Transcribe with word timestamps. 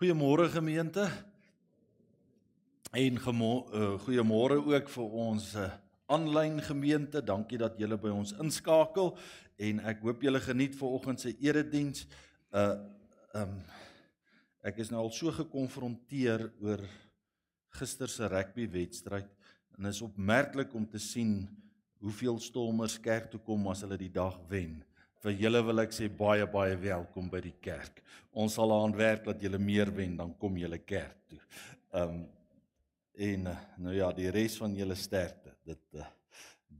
Goeiemôre 0.00 0.48
gemeente. 0.48 1.10
En 2.90 3.16
uh, 3.16 3.98
goeiemôre 4.00 4.56
ook 4.56 4.88
vir 4.88 5.10
ons 5.12 5.48
aanlyn 6.08 6.56
uh, 6.56 6.64
gemeente. 6.64 7.20
Dankie 7.20 7.58
dat 7.60 7.76
julle 7.76 7.98
by 8.00 8.08
ons 8.08 8.32
inskakel 8.40 9.12
en 9.60 9.84
ek 9.92 10.00
hoop 10.00 10.24
julle 10.24 10.40
geniet 10.40 10.78
vanoggend 10.80 11.20
se 11.20 11.34
erediens. 11.44 12.06
Uh 12.48 12.80
um 13.42 13.52
ek 14.64 14.80
is 14.80 14.88
nou 14.88 15.04
al 15.04 15.12
so 15.12 15.36
gekonfronteer 15.36 16.48
oor 16.64 16.80
gister 17.76 18.08
se 18.08 18.24
rugby 18.24 18.70
wedstryd 18.72 19.28
en 19.76 19.92
is 19.92 20.00
opmerklik 20.00 20.72
om 20.74 20.88
te 20.88 20.98
sien 20.98 21.42
hoeveel 22.00 22.40
stormers 22.40 22.96
kerk 22.96 23.28
toe 23.34 23.44
kom 23.44 23.68
as 23.68 23.84
hulle 23.84 24.00
die 24.00 24.14
dag 24.16 24.40
wen 24.48 24.80
vir 25.20 25.36
julle 25.36 25.60
wil 25.66 25.82
ek 25.82 25.92
sê 25.92 26.08
baie 26.08 26.46
baie 26.48 26.76
welkom 26.80 27.28
by 27.32 27.42
die 27.44 27.56
kerk. 27.60 28.00
Ons 28.32 28.56
sal 28.56 28.72
aan 28.72 28.94
werk 28.96 29.26
dat 29.26 29.42
julle 29.42 29.60
meer 29.60 29.90
wen 29.92 30.16
dan 30.16 30.32
kom 30.40 30.56
julle 30.56 30.80
kerk 30.84 31.18
toe. 31.28 31.40
Um 32.02 32.22
en 33.20 33.50
nou 33.82 33.92
ja, 33.92 34.06
die 34.16 34.30
res 34.32 34.54
van 34.56 34.72
julle 34.72 34.94
sterkte. 34.96 35.52
Dit 35.66 35.82
uh, 35.98 36.06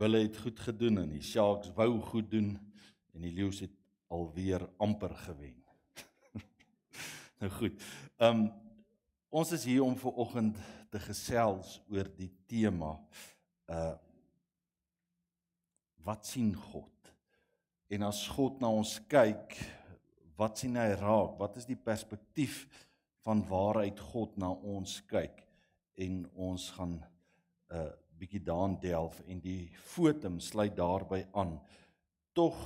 Bulle 0.00 0.22
het 0.22 0.38
goed 0.40 0.60
gedoen 0.64 1.02
en 1.02 1.10
die 1.12 1.20
Sharks 1.20 1.68
wou 1.76 1.98
goed 2.00 2.30
doen 2.32 2.54
en 3.12 3.24
die 3.26 3.32
Lions 3.36 3.58
het 3.60 3.74
alweer 4.08 4.62
amper 4.80 5.12
gewen. 5.26 5.58
nou 7.42 7.50
goed. 7.58 7.82
Um 8.16 8.46
ons 9.28 9.52
is 9.52 9.66
hier 9.68 9.84
om 9.84 9.98
ver 9.98 10.16
oggend 10.24 10.56
te 10.90 11.02
gesels 11.04 11.76
oor 11.92 12.08
die 12.16 12.30
tema 12.48 12.94
uh 13.68 13.98
wat 16.00 16.24
sien 16.24 16.54
God? 16.56 16.99
En 17.90 18.06
as 18.06 18.22
God 18.30 18.60
na 18.62 18.68
ons 18.70 18.92
kyk, 19.10 19.56
wat 20.38 20.60
sien 20.62 20.76
hy 20.78 20.92
raak? 21.00 21.34
Wat 21.40 21.56
is 21.58 21.66
die 21.66 21.78
perspektief 21.78 22.62
van 23.26 23.42
waaruit 23.48 23.98
God 24.12 24.36
na 24.38 24.52
ons 24.54 25.00
kyk? 25.10 25.42
En 25.98 26.22
ons 26.38 26.68
gaan 26.76 26.94
'n 27.00 27.74
uh, 27.74 27.90
bietjie 28.20 28.42
daan 28.44 28.76
delf 28.80 29.20
en 29.26 29.40
die 29.40 29.72
fotum 29.74 30.38
sluit 30.40 30.76
daarby 30.76 31.24
aan. 31.34 31.58
Tog 32.32 32.56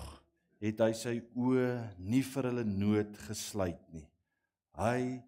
het 0.61 0.81
hy 0.81 0.93
sy 0.93 1.23
oë 1.37 1.97
nie 1.99 2.23
vir 2.23 2.51
hulle 2.51 2.65
nood 2.65 3.17
gesluit 3.27 3.81
nie. 3.93 4.07
Hy 4.77 5.23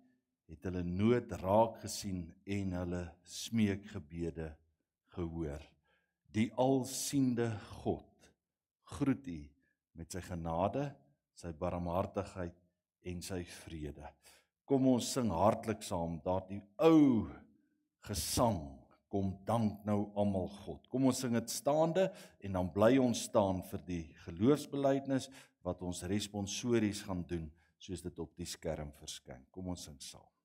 het 0.51 0.65
hulle 0.65 0.83
nood 0.83 1.33
raak 1.41 1.81
gesien 1.81 2.35
en 2.45 2.73
hulle 2.73 3.03
smeekgebede 3.25 4.53
gehoor. 5.17 5.63
Die 6.33 6.53
alsiende 6.53 7.51
God 7.83 8.33
groet 8.85 9.27
u 9.27 9.56
met 9.97 10.13
sy 10.13 10.23
genade, 10.25 10.89
sy 11.37 11.53
barmhartigheid 11.57 12.57
en 13.07 13.23
sy 13.25 13.43
vrede. 13.63 14.09
Kom 14.67 14.89
ons 14.91 15.13
sing 15.15 15.31
hartlik 15.31 15.85
saam 15.87 16.19
daardie 16.25 16.63
ou 16.83 17.29
gesang. 18.09 18.61
Kom 19.07 19.37
dank 19.47 19.85
nou 19.87 20.09
almal 20.19 20.49
God. 20.65 20.89
Kom 20.91 21.07
ons 21.07 21.21
sing 21.23 21.37
dit 21.37 21.53
staande 21.53 22.09
en 22.43 22.59
dan 22.59 22.71
bly 22.75 22.97
ons 22.99 23.27
staan 23.29 23.63
vir 23.71 23.85
die 23.87 24.05
geloofsbelijdenis 24.25 25.31
wat 25.67 25.83
ons 25.87 26.05
responsories 26.11 27.05
gaan 27.07 27.23
doen 27.29 27.47
soos 27.79 28.03
dit 28.03 28.19
op 28.23 28.35
die 28.39 28.49
skerm 28.49 28.91
verskyn. 28.99 29.47
Kom 29.55 29.71
ons 29.75 29.87
sing 29.87 30.01
saam. 30.03 30.36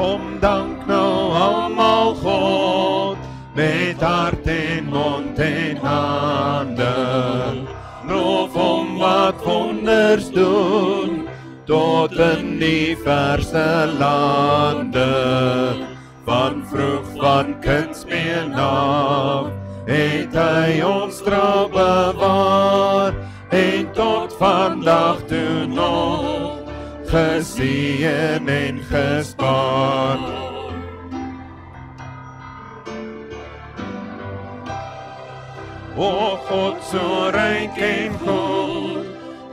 Kom 0.00 0.38
dank 0.40 0.86
nou 0.88 1.32
almal 1.36 2.14
God 2.22 3.18
met 3.52 4.00
hart 4.00 4.46
en 4.48 4.86
mond 4.88 5.38
en 5.38 5.76
hande. 5.76 6.94
Loof 8.08 8.56
hom 8.56 8.96
wat 8.96 9.44
wonders 9.44 10.30
doen 10.32 11.28
tot 11.68 12.16
in 12.16 12.56
die 12.64 12.96
verste 13.04 13.92
lande. 14.00 15.04
Van 16.24 16.64
vroeg 16.72 17.12
van 17.20 17.54
kindsbeen 17.60 18.56
af 18.56 19.52
het 19.84 20.32
hy 20.32 20.80
ons 20.80 21.20
trouw 21.28 21.68
bewaar 21.68 23.12
en 23.52 23.92
tot 23.92 24.32
vandag 24.40 25.26
toe 25.28 25.66
nog 25.68 26.29
geseën 27.10 28.48
en 28.48 28.80
gespaar. 28.90 30.18
O 35.96 36.38
God 36.48 36.82
so 36.82 37.30
ryk 37.34 37.76
en 37.76 38.12
goed, 38.22 39.06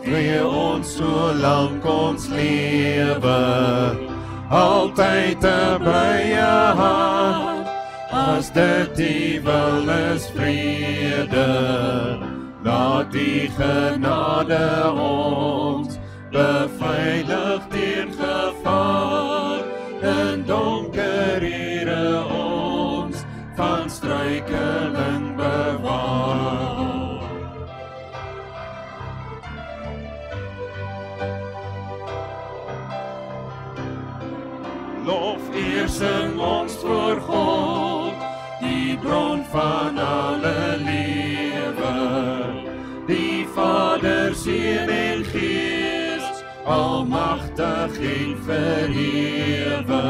gee 0.06 0.46
ons 0.46 0.96
so 1.00 1.34
lank 1.42 1.86
ons 1.86 2.30
lewe, 2.30 3.42
altyd 4.50 5.44
'n 5.44 5.78
blye 5.88 6.54
hart, 6.82 7.68
as 8.12 8.50
dit 8.50 8.96
die 8.96 9.42
wil 9.42 9.90
is 9.90 10.30
vrede. 10.30 11.52
Laat 12.64 13.12
die 13.12 13.50
genade 13.58 14.92
ons 14.94 15.98
beveilig 16.32 17.47
van 39.58 39.98
alle 39.98 40.78
lewe 40.86 41.94
die 43.08 43.48
Vader 43.56 44.36
seën 44.36 44.90
en 44.90 45.24
Gees 45.32 46.44
almagtig 46.66 47.98
en 47.98 48.38
verhewe. 48.46 50.04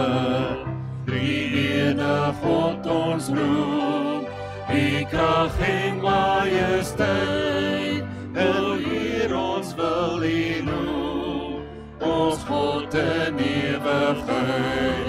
Drie 1.06 1.72
ene 1.72 2.34
God 2.42 2.88
ons 2.92 3.30
roem, 3.40 4.28
die 4.68 5.06
krag 5.14 5.56
en 5.72 5.96
majesteit, 6.04 8.04
wil 8.36 8.74
hier 8.84 9.32
ons 9.38 9.72
wil 9.80 10.20
hier 10.28 10.64
noem, 10.68 11.64
ons 12.04 12.44
God 12.52 12.92
in 13.00 13.40
eeuwigheid. 13.52 15.07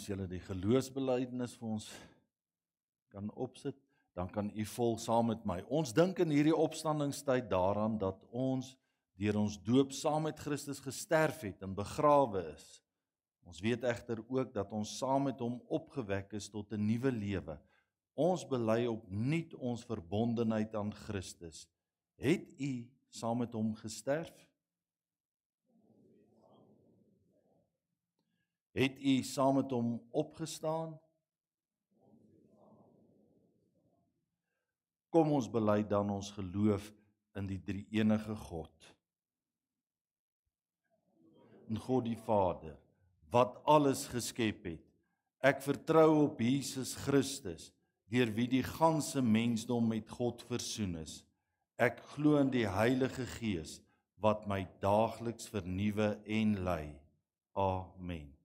As 0.00 0.06
julle 0.08 0.24
die 0.30 0.40
geloofsbelijdenis 0.40 1.58
vir 1.60 1.72
ons 1.74 1.86
kan 3.12 3.26
opsit, 3.36 3.76
dan 4.16 4.30
kan 4.32 4.46
u 4.48 4.64
volg 4.72 5.00
saam 5.02 5.28
met 5.28 5.42
my. 5.44 5.58
Ons 5.68 5.92
dink 5.92 6.22
in 6.24 6.32
hierdie 6.32 6.56
opstandingstyd 6.56 7.50
daaraan 7.50 7.98
dat 8.00 8.22
ons 8.32 8.70
deur 9.20 9.36
ons 9.42 9.58
doop 9.60 9.92
saam 9.92 10.24
met 10.24 10.40
Christus 10.40 10.80
gesterf 10.80 11.42
het 11.44 11.60
en 11.66 11.76
begrawe 11.76 12.46
is. 12.54 12.64
Ons 13.44 13.60
weet 13.60 13.84
egter 13.84 14.22
ook 14.24 14.54
dat 14.54 14.72
ons 14.72 14.94
saam 15.02 15.28
met 15.28 15.42
hom 15.44 15.58
opgewek 15.68 16.32
is 16.38 16.48
tot 16.48 16.72
'n 16.72 16.80
nuwe 16.80 17.12
lewe. 17.12 17.58
Ons 18.16 18.46
bely 18.48 18.86
opnuut 18.86 19.54
ons 19.54 19.84
verbondenheid 19.84 20.74
aan 20.74 20.94
Christus. 20.94 21.68
Het 22.16 22.48
u 22.56 22.88
saam 23.10 23.44
met 23.44 23.52
hom 23.52 23.74
gesterf? 23.74 24.32
Het 28.76 29.00
u 29.02 29.22
saam 29.22 29.54
met 29.58 29.70
hom 29.70 29.96
opgestaan? 30.10 30.94
Kom 35.10 35.32
ons 35.34 35.48
bely 35.50 35.82
dan 35.90 36.10
ons 36.14 36.30
geloof 36.36 36.92
in 37.38 37.48
die 37.50 37.58
drie 37.58 37.86
enige 37.90 38.36
God. 38.46 38.86
In 41.70 41.78
God 41.78 42.06
die 42.06 42.18
Vader 42.26 42.78
wat 43.30 43.60
alles 43.70 44.08
geskep 44.10 44.64
het. 44.66 44.86
Ek 45.40 45.62
vertrou 45.62 46.26
op 46.26 46.40
Jesus 46.42 46.96
Christus 47.06 47.70
deur 48.10 48.32
wie 48.34 48.48
die 48.50 48.64
ganse 48.66 49.22
mensdom 49.22 49.86
met 49.86 50.10
God 50.10 50.42
versoen 50.48 50.96
is. 50.98 51.20
Ek 51.78 52.02
glo 52.16 52.40
in 52.42 52.50
die 52.50 52.66
Heilige 52.66 53.24
Gees 53.38 53.78
wat 54.20 54.48
my 54.50 54.64
daagliks 54.82 55.48
vernuwe 55.48 56.16
en 56.26 56.58
lei 56.66 56.90
Amen. 57.54 58.39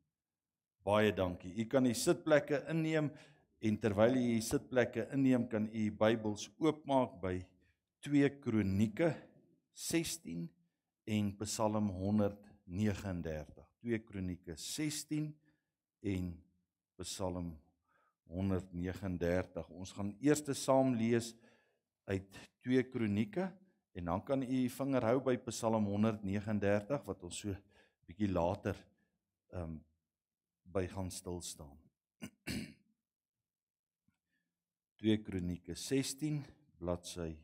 Baie 0.86 1.10
dankie. 1.18 1.50
U 1.58 1.66
kan 1.66 1.88
die 1.88 1.96
sitplekke 1.98 2.60
inneem 2.70 3.10
en 3.66 3.78
terwyl 3.82 4.20
u 4.20 4.24
die 4.36 4.42
sitplekke 4.46 5.08
inneem, 5.16 5.48
kan 5.50 5.66
u 5.66 5.86
Bybels 5.98 6.46
oopmaak 6.62 7.16
by 7.24 7.40
2 8.06 8.30
Kronieke 8.44 9.10
16 9.74 10.44
en 11.10 11.32
Psalm 11.40 11.90
139. 11.90 13.66
2 13.82 14.00
Kronieke 14.06 14.54
16 14.62 15.32
en 16.14 16.30
Psalm 17.02 17.50
139. 18.30 19.74
Ons 19.74 19.96
gaan 19.98 20.14
eers 20.22 20.46
saam 20.62 20.94
lees 20.94 21.34
uit 22.06 22.30
2 22.62 22.86
Kronieke 22.94 23.50
en 23.98 24.14
dan 24.14 24.22
kan 24.28 24.46
u 24.46 24.62
vinger 24.70 25.10
hou 25.10 25.18
by 25.32 25.36
Psalm 25.50 25.90
139 25.90 27.04
wat 27.10 27.26
ons 27.26 27.42
so 27.42 27.58
bietjie 28.06 28.30
later 28.30 28.78
ehm 29.50 29.66
um, 29.74 29.84
by 30.74 30.88
gaan 30.92 31.12
stil 31.12 31.42
staan. 31.42 31.80
2 35.02 35.22
Kronieke 35.22 35.76
16 35.76 36.46
bladsy 36.80 37.36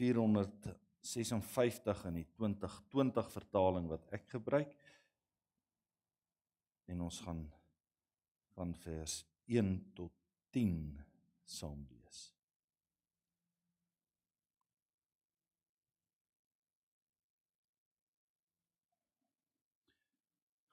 456 0.00 2.04
in 2.08 2.14
die 2.22 2.28
2020 2.36 3.32
vertaling 3.34 3.86
wat 3.92 4.04
ek 4.16 4.24
gebruik. 4.32 4.72
En 6.90 6.98
ons 7.06 7.18
gaan 7.26 7.42
van 8.56 8.70
vers 8.82 9.14
1 9.46 9.92
tot 9.94 10.12
10 10.50 10.98
saam 11.44 11.86
lees. 11.90 11.99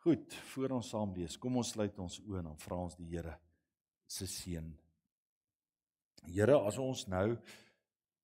Goed, 0.08 0.36
voor 0.54 0.72
ons 0.72 0.88
saam 0.88 1.12
lees, 1.12 1.34
kom 1.36 1.58
ons 1.60 1.68
sluit 1.74 1.98
ons 2.00 2.14
oë 2.22 2.38
en 2.40 2.46
dan 2.48 2.60
vra 2.62 2.78
ons 2.80 2.94
die 2.96 3.10
Here 3.10 3.34
se 4.08 4.24
seën. 4.32 4.70
Here, 6.24 6.56
as 6.56 6.78
ons 6.80 7.02
nou 7.12 7.34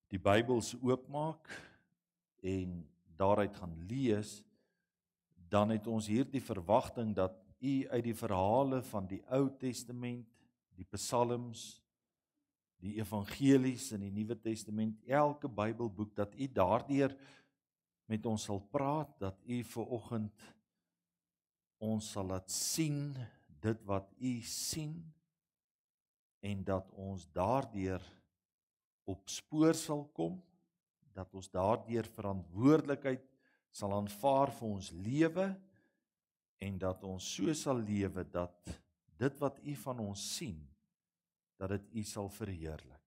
die 0.08 0.16
Bybels 0.16 0.70
oopmaak 0.78 1.50
en 2.40 2.78
daaruit 3.20 3.60
gaan 3.60 3.76
lees, 3.90 4.32
dan 5.52 5.74
het 5.74 5.84
ons 5.92 6.08
hierdie 6.08 6.40
verwagting 6.40 7.12
dat 7.20 7.36
U 7.60 7.74
uit 7.90 8.02
die 8.08 8.16
verhale 8.16 8.80
van 8.88 9.04
die 9.12 9.20
Ou 9.28 9.50
Testament, 9.60 10.24
die 10.72 10.88
Psalms, 10.96 11.66
die 12.80 12.96
evangelies 12.96 13.90
in 13.92 14.08
die 14.08 14.14
Nuwe 14.22 14.40
Testament, 14.40 15.04
elke 15.04 15.52
Bybelboek 15.52 16.16
dat 16.16 16.32
U 16.32 16.48
daardeur 16.48 17.12
met 18.08 18.24
ons 18.24 18.48
sal 18.48 18.64
praat, 18.72 19.18
dat 19.20 19.36
U 19.44 19.62
ver 19.68 19.96
oggend 20.00 20.48
ons 21.84 22.10
sal 22.14 22.28
laat 22.32 22.50
sien 22.50 23.12
dit 23.64 23.84
wat 23.88 24.10
u 24.20 24.32
sien 24.48 24.96
en 26.44 26.64
dat 26.64 26.90
ons 27.00 27.24
daardeur 27.36 28.02
op 29.08 29.28
spoor 29.28 29.76
sal 29.76 30.04
kom 30.16 30.40
dat 31.14 31.30
ons 31.36 31.50
daardeur 31.52 32.08
verantwoordelikheid 32.16 33.22
sal 33.74 33.94
aanvaar 33.96 34.52
vir 34.54 34.68
ons 34.68 34.90
lewe 35.06 35.46
en 36.64 36.78
dat 36.80 37.04
ons 37.06 37.26
so 37.36 37.54
sal 37.58 37.80
lewe 37.80 38.24
dat 38.32 38.74
dit 39.18 39.40
wat 39.42 39.60
u 39.62 39.74
van 39.84 40.02
ons 40.08 40.28
sien 40.38 40.58
dat 41.60 41.70
dit 41.70 42.00
u 42.00 42.02
sal 42.02 42.28
verheerlik. 42.28 43.00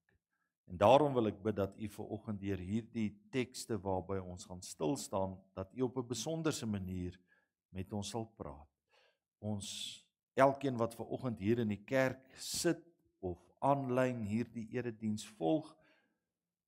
En 0.68 0.76
daarom 0.76 1.14
wil 1.16 1.30
ek 1.30 1.40
bid 1.44 1.56
dat 1.56 1.76
u 1.76 1.88
ver 1.88 2.12
oggend 2.16 2.40
deur 2.40 2.60
hierdie 2.60 3.10
tekste 3.32 3.78
waarby 3.80 4.18
ons 4.20 4.48
gaan 4.48 4.60
stil 4.64 4.96
staan 5.00 5.36
dat 5.56 5.72
u 5.76 5.86
op 5.88 5.96
'n 5.96 6.08
besonderse 6.08 6.66
manier 6.66 7.18
met 7.74 7.92
ons 7.92 8.10
sal 8.14 8.26
praat. 8.38 8.68
Ons 9.38 9.68
elkeen 10.38 10.78
wat 10.78 10.94
ver 10.94 11.10
oggend 11.14 11.40
hier 11.42 11.62
in 11.62 11.72
die 11.72 11.82
kerk 11.84 12.22
sit 12.38 12.82
of 13.24 13.40
aanlyn 13.64 14.22
hierdie 14.26 14.68
erediens 14.76 15.26
volg 15.38 15.70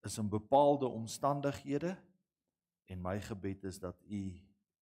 is 0.06 0.18
in 0.18 0.30
bepaalde 0.32 0.88
omstandighede 0.88 1.94
en 2.90 3.02
my 3.02 3.18
gebed 3.22 3.64
is 3.68 3.78
dat 3.78 3.98
u 4.08 4.22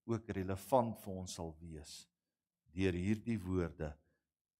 ook 0.08 0.30
relevant 0.32 0.96
vir 1.02 1.20
ons 1.24 1.34
sal 1.36 1.52
wees 1.60 2.00
deur 2.72 2.96
hierdie 2.96 3.38
woorde 3.42 3.90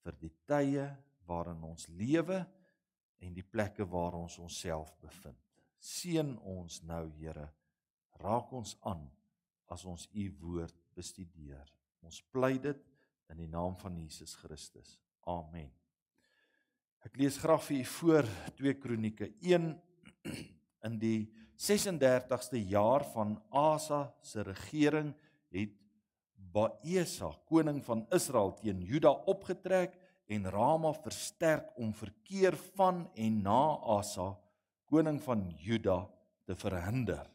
vir 0.04 0.16
die 0.20 0.32
tye 0.48 0.86
waarin 1.28 1.62
ons 1.68 1.86
lewe 1.92 2.40
en 3.24 3.34
die 3.34 3.44
plekke 3.44 3.84
waar 3.88 4.16
ons 4.16 4.38
onsself 4.38 4.94
bevind. 5.02 5.38
Seën 5.78 6.34
ons 6.42 6.82
nou 6.86 7.04
Here. 7.18 7.48
Raak 8.18 8.52
ons 8.56 8.74
aan 8.88 9.04
as 9.70 9.84
ons 9.86 10.08
u 10.14 10.24
woord 10.40 10.74
bestudeer. 10.98 11.66
Ons 12.02 12.20
pleit 12.32 12.62
dit 12.66 12.86
in 13.32 13.42
die 13.42 13.50
naam 13.50 13.76
van 13.78 13.96
Jesus 13.98 14.34
Christus. 14.40 14.96
Amen. 15.28 15.70
Ek 17.06 17.14
lees 17.20 17.38
graag 17.38 17.62
vir 17.68 17.80
u 17.80 17.84
voor 17.94 18.30
2 18.58 18.78
Kronieke 18.82 19.30
1 19.44 19.68
in 20.88 20.98
die 21.00 21.28
36ste 21.58 22.60
jaar 22.70 23.04
van 23.14 23.36
Asa 23.54 24.08
se 24.22 24.42
regering 24.46 25.12
het 25.54 25.74
Baesa 26.48 27.32
koning 27.50 27.80
van 27.84 28.04
Israel 28.14 28.54
teen 28.60 28.80
Juda 28.86 29.10
opgetrek 29.30 29.96
en 30.28 30.46
Rama 30.50 30.92
versterk 31.02 31.72
om 31.80 31.92
verkeer 31.96 32.56
van 32.76 33.06
en 33.14 33.40
na 33.44 33.62
Asa 33.98 34.30
koning 34.88 35.20
van 35.22 35.48
Juda 35.60 36.02
te 36.48 36.56
verhinder. 36.56 37.26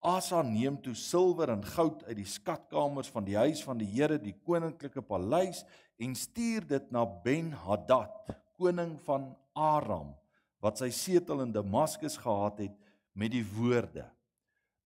Asa 0.00 0.40
neem 0.40 0.78
toe 0.80 0.94
silwer 0.96 1.50
en 1.52 1.64
goud 1.74 2.06
uit 2.08 2.16
die 2.16 2.28
skatkamers 2.28 3.10
van 3.12 3.26
die 3.26 3.36
huis 3.36 3.60
van 3.66 3.76
die 3.80 3.88
Here, 3.88 4.16
die 4.16 4.32
koninklike 4.46 5.02
paleis 5.04 5.60
en 6.00 6.14
stuur 6.16 6.64
dit 6.68 6.86
na 6.94 7.04
Ben-Hadad, 7.04 8.32
koning 8.56 8.96
van 9.04 9.34
Aram, 9.52 10.14
wat 10.64 10.80
sy 10.80 10.88
setel 10.94 11.44
in 11.44 11.52
Damaskus 11.52 12.16
gehad 12.20 12.62
het 12.64 12.76
met 13.12 13.34
die 13.34 13.44
woorde: 13.44 14.06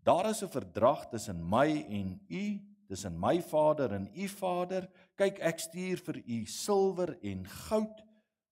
Daar 0.02 0.30
is 0.30 0.42
'n 0.42 0.50
verdrag 0.50 1.06
tussen 1.10 1.38
my 1.48 1.86
en 1.88 2.20
u, 2.28 2.60
tussen 2.88 3.18
my 3.18 3.40
vader 3.40 3.92
en 3.92 4.10
u 4.14 4.28
vader. 4.28 4.90
Kyk, 5.16 5.38
ek 5.38 5.58
stuur 5.58 5.96
vir 5.96 6.22
u 6.26 6.46
silwer 6.46 7.18
en 7.22 7.46
goud. 7.46 8.02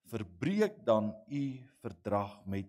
Verbreek 0.07 0.85
dan 0.85 1.15
u 1.29 1.59
verdrag 1.81 2.47
met 2.47 2.67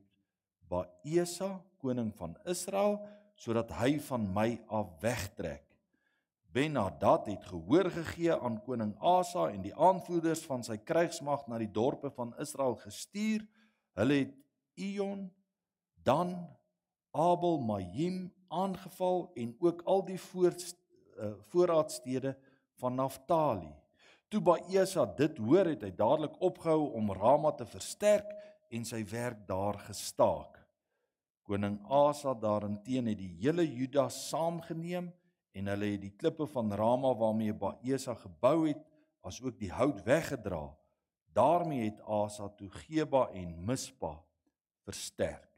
Baesa, 0.67 1.61
koning 1.77 2.13
van 2.15 2.37
Israel 2.45 2.99
sodat 3.35 3.71
hy 3.79 3.97
van 4.07 4.25
my 4.33 4.49
af 4.67 4.89
wegtrek. 5.01 5.65
Ben-Hadad 6.53 7.25
het 7.31 7.45
gehoor 7.49 7.89
gegee 7.91 8.33
aan 8.33 8.59
koning 8.61 8.93
Asa 9.01 9.47
en 9.49 9.63
die 9.65 9.73
aanvoerders 9.73 10.43
van 10.45 10.61
sy 10.63 10.77
krygsmag 10.77 11.47
na 11.49 11.57
die 11.57 11.71
dorpe 11.71 12.11
van 12.13 12.35
Israel 12.41 12.75
gestuur. 12.83 13.41
Hulle 13.97 14.19
het 14.25 14.35
Ion, 14.77 15.31
Dan, 16.03 16.35
Abel, 17.11 17.59
Mayim 17.61 18.33
aangeval 18.53 19.31
en 19.33 19.55
ook 19.59 19.81
al 19.85 20.05
die 20.05 20.19
voor, 20.19 20.53
uh, 20.53 21.31
voorraadstede 21.49 22.37
van 22.77 22.95
Naftali. 22.95 23.71
Toe 24.27 24.41
Baesa 24.41 25.05
dit 25.05 25.37
hoor, 25.37 25.65
het 25.69 25.85
hy 25.85 25.91
dadelik 25.95 26.39
opgehou 26.41 26.91
om 26.97 27.11
Rama 27.13 27.53
te 27.57 27.65
versterk 27.69 28.29
en 28.73 28.85
sy 28.85 29.03
werk 29.09 29.45
daar 29.47 29.77
gestaak. 29.87 30.52
Koning 31.43 31.79
Asa 31.91 32.33
daarenteen 32.33 33.09
het 33.11 33.17
die 33.19 33.33
hele 33.41 33.65
Juda 33.67 34.07
saamgeneem 34.09 35.11
en 35.53 35.67
hulle 35.67 35.89
het 35.93 36.01
die 36.01 36.13
klippe 36.15 36.47
van 36.47 36.71
Rama 36.71 37.13
waarmee 37.19 37.53
Baesa 37.53 38.15
gebou 38.15 38.67
het, 38.67 38.79
asook 39.21 39.59
die 39.59 39.71
hout 39.71 40.03
weggedra. 40.05 40.71
daarmee 41.33 41.89
het 41.89 42.01
Asa 42.05 42.47
toe 42.49 42.69
Geba 42.69 43.29
en 43.33 43.65
Mispa 43.65 44.13
versterk. 44.85 45.49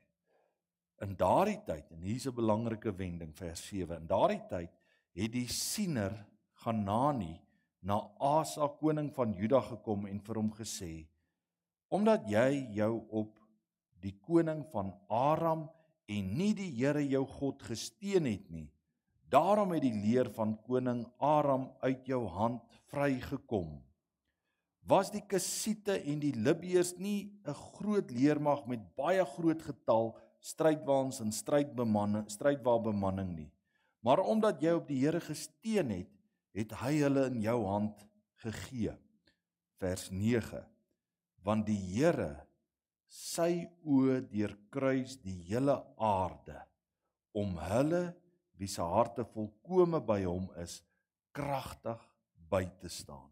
In 1.03 1.17
daardie 1.19 1.59
tyd, 1.67 1.91
en 1.91 2.01
hier's 2.01 2.27
'n 2.27 2.35
belangrike 2.35 2.95
wending 2.95 3.35
vers 3.35 3.67
7. 3.67 3.97
In 3.97 4.07
daardie 4.07 4.45
tyd 4.47 4.71
het 5.11 5.31
die 5.31 5.47
siener 5.47 6.25
Hanani 6.63 7.41
na 7.81 7.99
Asa 8.19 8.67
koning 8.67 9.13
van 9.13 9.33
Juda 9.33 9.59
gekom 9.61 10.05
en 10.05 10.19
vir 10.19 10.35
hom 10.35 10.51
gesê: 10.51 11.07
"Omdat 11.87 12.29
jy 12.29 12.67
jou 12.71 13.03
op 13.09 13.39
die 13.99 14.15
koning 14.21 14.65
van 14.71 14.93
Aram 15.09 15.69
en 16.07 16.31
nie 16.37 16.53
die 16.57 16.71
Here 16.77 17.01
jou 17.05 17.25
God 17.39 17.63
gesteun 17.65 18.27
het 18.29 18.49
nie. 18.51 18.69
Daarom 19.29 19.73
het 19.73 19.83
die 19.83 19.95
leer 19.95 20.29
van 20.35 20.55
koning 20.67 21.03
Aram 21.17 21.71
uit 21.81 22.05
jou 22.07 22.25
hand 22.29 22.61
vrygekom. 22.91 23.79
Was 24.85 25.09
die 25.09 25.23
Kassiete 25.25 25.97
en 25.97 26.19
die 26.21 26.35
Libiërs 26.37 26.95
nie 26.97 27.33
'n 27.45 27.53
groot 27.53 28.11
leermag 28.11 28.67
met 28.67 28.95
baie 28.95 29.25
groot 29.25 29.61
getal 29.61 30.15
strydwaans 30.39 31.19
en 31.19 31.31
strydbemanning 31.31 32.29
strydwa 32.29 32.77
bemanning 32.77 33.35
nie. 33.35 33.51
Maar 34.05 34.19
omdat 34.19 34.61
jy 34.61 34.71
op 34.77 34.87
die 34.87 35.01
Here 35.01 35.19
gesteun 35.19 35.89
het, 35.89 36.09
het 36.53 36.71
hy 36.71 36.99
hulle 37.01 37.25
in 37.25 37.41
jou 37.41 37.65
hand 37.65 38.05
gegee. 38.43 38.93
Vers 39.81 40.11
9. 40.11 40.61
Want 41.43 41.65
die 41.65 41.79
Here 41.97 42.44
sy 43.15 43.63
oë 43.87 44.19
deurkruis 44.27 45.15
die 45.23 45.37
hele 45.47 45.75
aarde 46.03 46.57
om 47.35 47.55
hulle 47.63 48.09
wie 48.59 48.67
se 48.71 48.83
harte 48.83 49.23
volkome 49.31 50.01
by 50.03 50.21
hom 50.25 50.49
is 50.59 50.81
kragtig 51.35 52.01
buite 52.51 52.91
staan. 52.91 53.29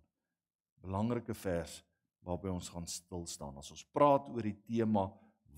Belangrike 0.84 1.36
vers 1.36 1.82
waarby 2.24 2.52
ons 2.52 2.70
gaan 2.72 2.88
stil 2.88 3.26
staan. 3.28 3.58
As 3.60 3.72
ons 3.72 3.84
praat 3.96 4.30
oor 4.32 4.44
die 4.44 4.58
tema 4.64 5.10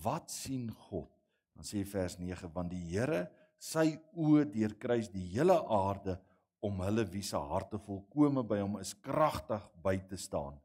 wat 0.02 0.30
sien 0.30 0.68
God, 0.88 1.10
dan 1.54 1.66
sê 1.66 1.84
vers 1.86 2.18
9 2.18 2.50
want 2.54 2.70
die 2.74 2.82
Here 2.90 3.26
sy 3.58 3.94
oë 4.18 4.44
deurkruis 4.52 5.08
die 5.14 5.24
hele 5.32 5.56
aarde 5.72 6.18
om 6.66 6.82
hulle 6.82 7.06
wie 7.12 7.24
se 7.24 7.38
harte 7.38 7.78
volkome 7.82 8.42
by 8.46 8.58
hom 8.62 8.76
is 8.82 8.92
kragtig 9.06 9.62
by 9.82 9.96
te 10.10 10.18
staan. 10.20 10.58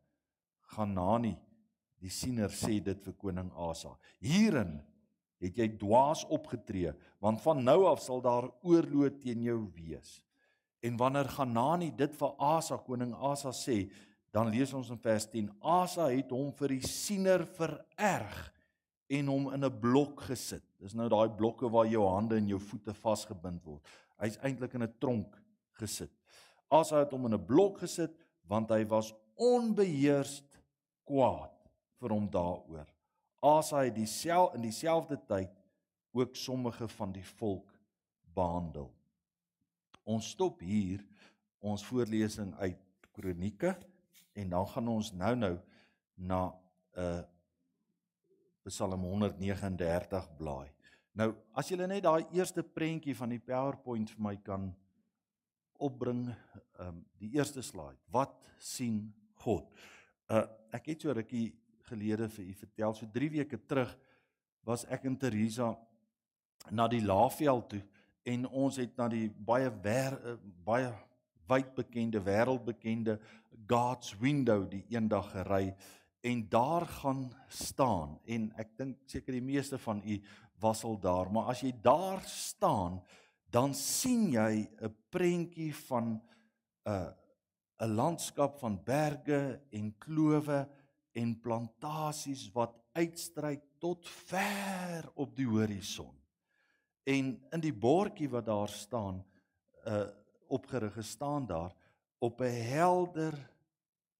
Ganani 0.73 1.35
die 2.01 2.09
siener 2.09 2.49
sê 2.49 2.79
dit 2.83 3.03
vir 3.05 3.15
koning 3.21 3.51
Asa. 3.53 3.93
Hierin 4.23 4.79
het 5.41 5.57
jy 5.57 5.67
dwaas 5.81 6.23
opgetree 6.29 6.93
want 7.21 7.41
van 7.45 7.63
nou 7.65 7.85
af 7.89 8.01
sal 8.01 8.21
daar 8.25 8.49
oorlog 8.65 9.19
teen 9.21 9.43
jou 9.45 9.59
wees. 9.77 10.19
En 10.81 10.97
wanneer 10.97 11.29
Ganani 11.29 11.91
dit 11.97 12.15
vir 12.17 12.33
Asa 12.41 12.79
koning 12.81 13.13
Asa 13.13 13.53
sê, 13.53 13.85
dan 14.33 14.49
lees 14.49 14.73
ons 14.73 14.89
in 14.89 14.97
vers 15.01 15.27
10: 15.29 15.51
Asa 15.61 16.07
het 16.09 16.31
hom 16.33 16.49
vir 16.57 16.77
die 16.77 16.87
siener 16.87 17.43
vererg 17.45 18.39
en 19.11 19.27
hom 19.27 19.51
in 19.53 19.65
'n 19.65 19.79
blok 19.79 20.21
gesit. 20.29 20.63
Dis 20.79 20.95
nou 20.95 21.09
daai 21.09 21.29
blokke 21.29 21.69
waar 21.69 21.85
jou 21.85 22.07
hande 22.07 22.37
en 22.37 22.47
jou 22.47 22.59
voete 22.59 22.93
vasgebind 22.93 23.63
word. 23.65 23.85
Hy's 24.17 24.37
eintlik 24.41 24.73
in 24.73 24.83
'n 24.83 24.93
tronk 24.99 25.35
gesit. 25.73 26.11
Asa 26.71 26.99
het 26.99 27.11
hom 27.11 27.25
in 27.25 27.33
'n 27.33 27.45
blok 27.45 27.79
gesit 27.79 28.15
want 28.47 28.69
hy 28.69 28.85
was 28.85 29.13
onbeheerst 29.35 30.57
kwaad 31.05 31.60
vir 32.01 32.15
hom 32.15 32.27
daaroor. 32.31 32.89
Asa 33.41 33.85
het 33.85 33.95
dieselfde 33.95 34.57
in 34.57 34.65
dieselfde 34.65 35.17
tyd 35.29 35.53
ook 36.11 36.35
sommige 36.35 36.87
van 36.97 37.13
die 37.15 37.25
volk 37.37 37.71
behandel. 38.35 38.89
Ons 40.03 40.33
stop 40.33 40.59
hier 40.59 41.03
ons 41.61 41.85
voorlesing 41.85 42.53
uit 42.59 42.79
Kronieke 43.13 43.75
en 44.33 44.49
dan 44.49 44.67
gaan 44.67 44.87
ons 44.87 45.11
nou-nou 45.13 45.55
na 46.15 46.41
'n 46.47 46.99
uh, 46.99 47.19
eh, 47.19 47.23
Psalm 48.63 49.01
139 49.01 50.35
blaai. 50.37 50.69
Nou, 51.17 51.33
as 51.53 51.69
jy 51.69 51.77
net 51.81 52.03
daai 52.03 52.25
eerste 52.31 52.63
prentjie 52.63 53.15
van 53.15 53.29
die 53.29 53.39
PowerPoint 53.39 54.09
vir 54.09 54.21
my 54.21 54.35
kan 54.37 54.75
opbring, 55.81 56.27
ehm 56.29 56.87
um, 56.87 57.05
die 57.17 57.31
eerste 57.35 57.61
slide. 57.61 57.97
Wat 58.07 58.37
sien 58.57 59.13
God? 59.33 59.73
Uh 60.29 60.45
ek 60.71 60.85
het 60.85 61.01
so 61.01 61.11
rukkie 61.11 61.49
gelede 61.91 62.29
vir 62.29 62.45
u 62.45 62.53
vertel, 62.63 62.95
so 62.95 63.07
3 63.13 63.29
weke 63.37 63.59
terug 63.67 63.91
was 64.65 64.85
ek 64.89 65.05
in 65.09 65.17
Teresa 65.17 65.71
na 66.69 66.87
die 66.87 67.01
Laagveld 67.03 67.69
toe 67.73 67.81
en 68.29 68.45
ons 68.45 68.77
het 68.77 68.93
na 68.99 69.07
die 69.09 69.29
baie 69.29 69.71
wer, 69.83 70.17
uh, 70.21 70.35
baie 70.65 70.91
wyd 71.49 71.73
bekende 71.75 72.21
wêreldbekende 72.23 73.17
God's 73.69 74.13
Window 74.21 74.63
die 74.69 74.83
eendag 74.93 75.31
gery 75.33 75.71
en 76.21 76.43
daar 76.49 76.85
gaan 77.01 77.25
staan 77.49 78.19
en 78.29 78.51
ek 78.61 78.75
dink 78.77 78.99
seker 79.09 79.35
die 79.35 79.45
meeste 79.45 79.79
van 79.81 80.03
u 80.05 80.19
was 80.61 80.83
al 80.85 80.99
daar 81.01 81.31
maar 81.33 81.49
as 81.53 81.63
jy 81.65 81.73
daar 81.81 82.21
staan 82.29 83.01
dan 83.51 83.73
sien 83.75 84.29
jy 84.31 84.69
'n 84.69 84.95
prentjie 85.09 85.73
van 85.89 86.13
'n 86.13 86.21
uh, 86.93 87.11
'n 87.81 87.95
landskap 87.95 88.59
van 88.59 88.77
berge 88.85 89.59
en 89.71 89.97
klowe 89.97 90.67
en 91.13 91.39
plantasies 91.39 92.47
wat 92.53 92.77
uitstryk 92.93 93.63
tot 93.79 94.07
ver 94.07 95.11
op 95.15 95.35
die 95.35 95.47
horison. 95.47 96.13
En 97.03 97.33
in 97.51 97.63
die 97.63 97.73
bordjie 97.73 98.29
wat 98.29 98.45
daar 98.45 98.69
staan, 98.69 99.23
uh 99.87 100.07
opgerig 100.51 100.93
gestaan 100.93 101.45
daar 101.47 101.71
op 102.19 102.41
'n 102.41 102.63
helder 102.67 103.35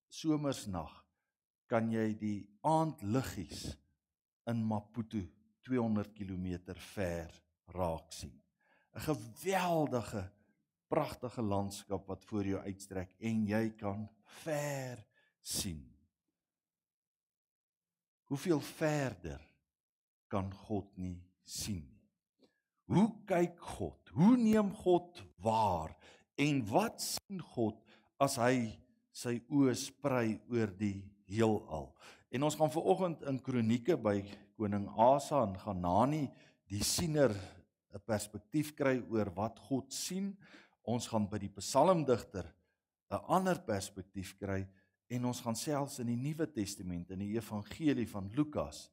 somersnag 0.07 1.05
kan 1.65 1.91
jy 1.91 2.17
die 2.17 2.49
aandliggies 2.61 3.77
in 4.45 4.63
Maputo 4.63 5.19
200 5.61 6.13
km 6.13 6.73
ver 6.73 7.43
raak 7.65 8.11
sien. 8.11 8.41
'n 8.95 8.99
Geweldige 8.99 10.31
pragtige 10.87 11.41
landskap 11.41 12.07
wat 12.07 12.25
voor 12.25 12.45
jou 12.45 12.61
uitstrek 12.63 13.15
en 13.19 13.45
jy 13.45 13.69
kan 13.69 14.09
ver 14.23 15.05
sien. 15.41 15.90
Hoeveel 18.31 18.61
verder 18.63 19.41
kan 20.31 20.47
God 20.63 20.87
nie 20.95 21.17
sien 21.43 21.83
nie? 21.83 22.47
Hoe 22.91 23.09
kyk 23.27 23.59
God? 23.75 24.11
Hoe 24.15 24.37
neem 24.39 24.71
God 24.75 25.19
waar? 25.43 25.91
En 26.39 26.61
wat 26.67 27.03
sien 27.03 27.41
God 27.53 27.75
as 28.23 28.37
hy 28.39 28.71
sy 29.11 29.37
oë 29.51 29.75
sprei 29.75 30.39
oor 30.51 30.71
die 30.79 31.01
heelal. 31.27 31.89
En 32.31 32.47
ons 32.47 32.55
gaan 32.55 32.71
veraloggend 32.71 33.23
in 33.27 33.39
Kronieke 33.43 33.97
by 33.99 34.21
koning 34.59 34.87
Asa 34.95 35.43
en 35.43 35.57
Ganani 35.59 36.25
die 36.71 36.83
siener 36.87 37.35
'n 37.91 37.99
perspektief 38.07 38.71
kry 38.75 39.03
oor 39.11 39.31
wat 39.35 39.59
God 39.67 39.91
sien. 39.91 40.37
Ons 40.87 41.07
gaan 41.07 41.27
by 41.27 41.37
die 41.37 41.51
psalmdigter 41.59 42.47
'n 43.11 43.23
ander 43.27 43.59
perspektief 43.59 44.37
kry 44.39 44.65
en 45.11 45.27
ons 45.27 45.41
gaan 45.43 45.57
selfs 45.59 45.99
in 45.99 46.09
die 46.11 46.19
Nuwe 46.19 46.47
Testament 46.51 47.11
in 47.11 47.23
die 47.25 47.33
evangelie 47.35 48.07
van 48.07 48.29
Lukas 48.35 48.85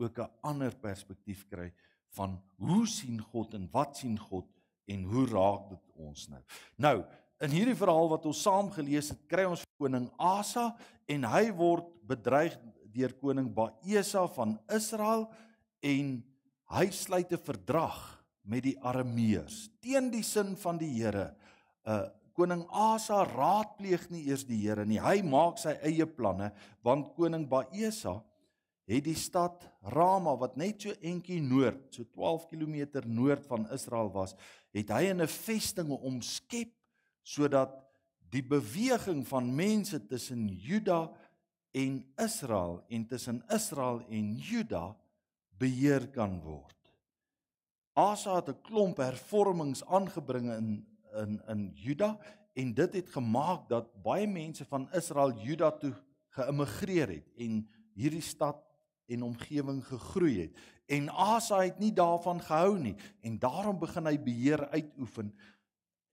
ook 0.00 0.18
'n 0.18 0.30
ander 0.40 0.72
perspektief 0.74 1.46
kry 1.48 1.72
van 2.16 2.40
hoe 2.56 2.86
sien 2.86 3.20
God 3.20 3.54
en 3.54 3.68
wat 3.72 3.96
sien 3.96 4.18
God 4.18 4.46
en 4.86 5.02
hoe 5.04 5.26
raak 5.26 5.68
dit 5.68 5.90
ons 5.94 6.28
nou. 6.28 6.42
Nou, 6.76 7.04
in 7.40 7.50
hierdie 7.50 7.76
verhaal 7.76 8.08
wat 8.08 8.26
ons 8.26 8.42
saam 8.42 8.70
gelees 8.70 9.08
het, 9.08 9.20
kry 9.28 9.44
ons 9.44 9.64
koning 9.78 10.10
Asa 10.18 10.76
en 11.06 11.24
hy 11.24 11.50
word 11.52 11.86
bedreig 12.02 12.56
deur 12.90 13.12
koning 13.20 13.54
Baesa 13.54 14.26
van 14.26 14.58
Israel 14.68 15.28
en 15.80 16.24
hy 16.64 16.90
sluit 16.90 17.32
'n 17.32 17.38
verdrag 17.38 18.24
met 18.42 18.62
die 18.62 18.78
Arameërs 18.80 19.68
teen 19.80 20.10
die 20.10 20.22
sin 20.22 20.56
van 20.56 20.78
die 20.78 21.02
Here. 21.02 21.34
Uh 21.84 22.08
koning 22.34 22.64
Asa 22.70 23.24
raadpleeg 23.24 24.08
nie 24.10 24.26
eers 24.28 24.44
die 24.48 24.58
Here 24.62 24.84
nie. 24.86 24.98
Hy 24.98 25.22
maak 25.22 25.58
sy 25.58 25.76
eie 25.82 26.06
planne 26.06 26.50
want 26.86 27.14
koning 27.16 27.48
Baesa 27.48 28.20
het 28.90 29.04
die 29.06 29.18
stad 29.18 29.62
Rama 29.94 30.34
wat 30.38 30.56
net 30.58 30.82
so 30.82 30.94
entjie 31.06 31.38
noord, 31.42 31.92
so 31.94 32.04
12 32.10 32.48
km 32.50 33.04
noord 33.06 33.46
van 33.46 33.68
Israel 33.72 34.10
was, 34.10 34.34
het 34.74 34.90
hy 34.90 35.10
in 35.12 35.22
'n 35.22 35.30
vesting 35.30 35.90
omskep 35.90 36.72
sodat 37.22 37.76
die 38.30 38.42
beweging 38.42 39.26
van 39.26 39.54
mense 39.54 39.98
tussen 40.06 40.48
Juda 40.48 41.10
en 41.74 42.04
Israel 42.18 42.84
en 42.88 43.06
tussen 43.06 43.42
Israel 43.50 44.02
en 44.08 44.36
Juda 44.38 44.96
beheer 45.58 46.08
kan 46.08 46.40
word. 46.42 46.76
Asa 47.94 48.36
het 48.36 48.48
'n 48.48 48.62
klomp 48.62 48.96
hervormings 48.96 49.84
aangebring 49.84 50.50
in 50.50 50.86
in 51.22 51.40
in 51.48 51.70
Juda 51.74 52.18
en 52.54 52.74
dit 52.74 52.94
het 52.94 53.10
gemaak 53.10 53.68
dat 53.68 53.90
baie 54.02 54.26
mense 54.26 54.64
van 54.64 54.88
Israel 54.92 55.32
Juda 55.42 55.70
toe 55.70 55.94
geïmmigreer 56.36 57.08
het 57.08 57.30
en 57.38 57.62
hierdie 57.94 58.24
stad 58.24 58.62
en 59.10 59.22
omgewing 59.26 59.82
gegroei 59.86 60.40
het. 60.40 60.58
En 60.86 61.08
Asa 61.10 61.62
het 61.62 61.78
nie 61.78 61.92
daarvan 61.92 62.40
gehou 62.42 62.78
nie 62.78 62.94
en 63.20 63.38
daarom 63.38 63.78
begin 63.78 64.06
hy 64.06 64.16
beheer 64.18 64.68
uitoefen 64.70 65.32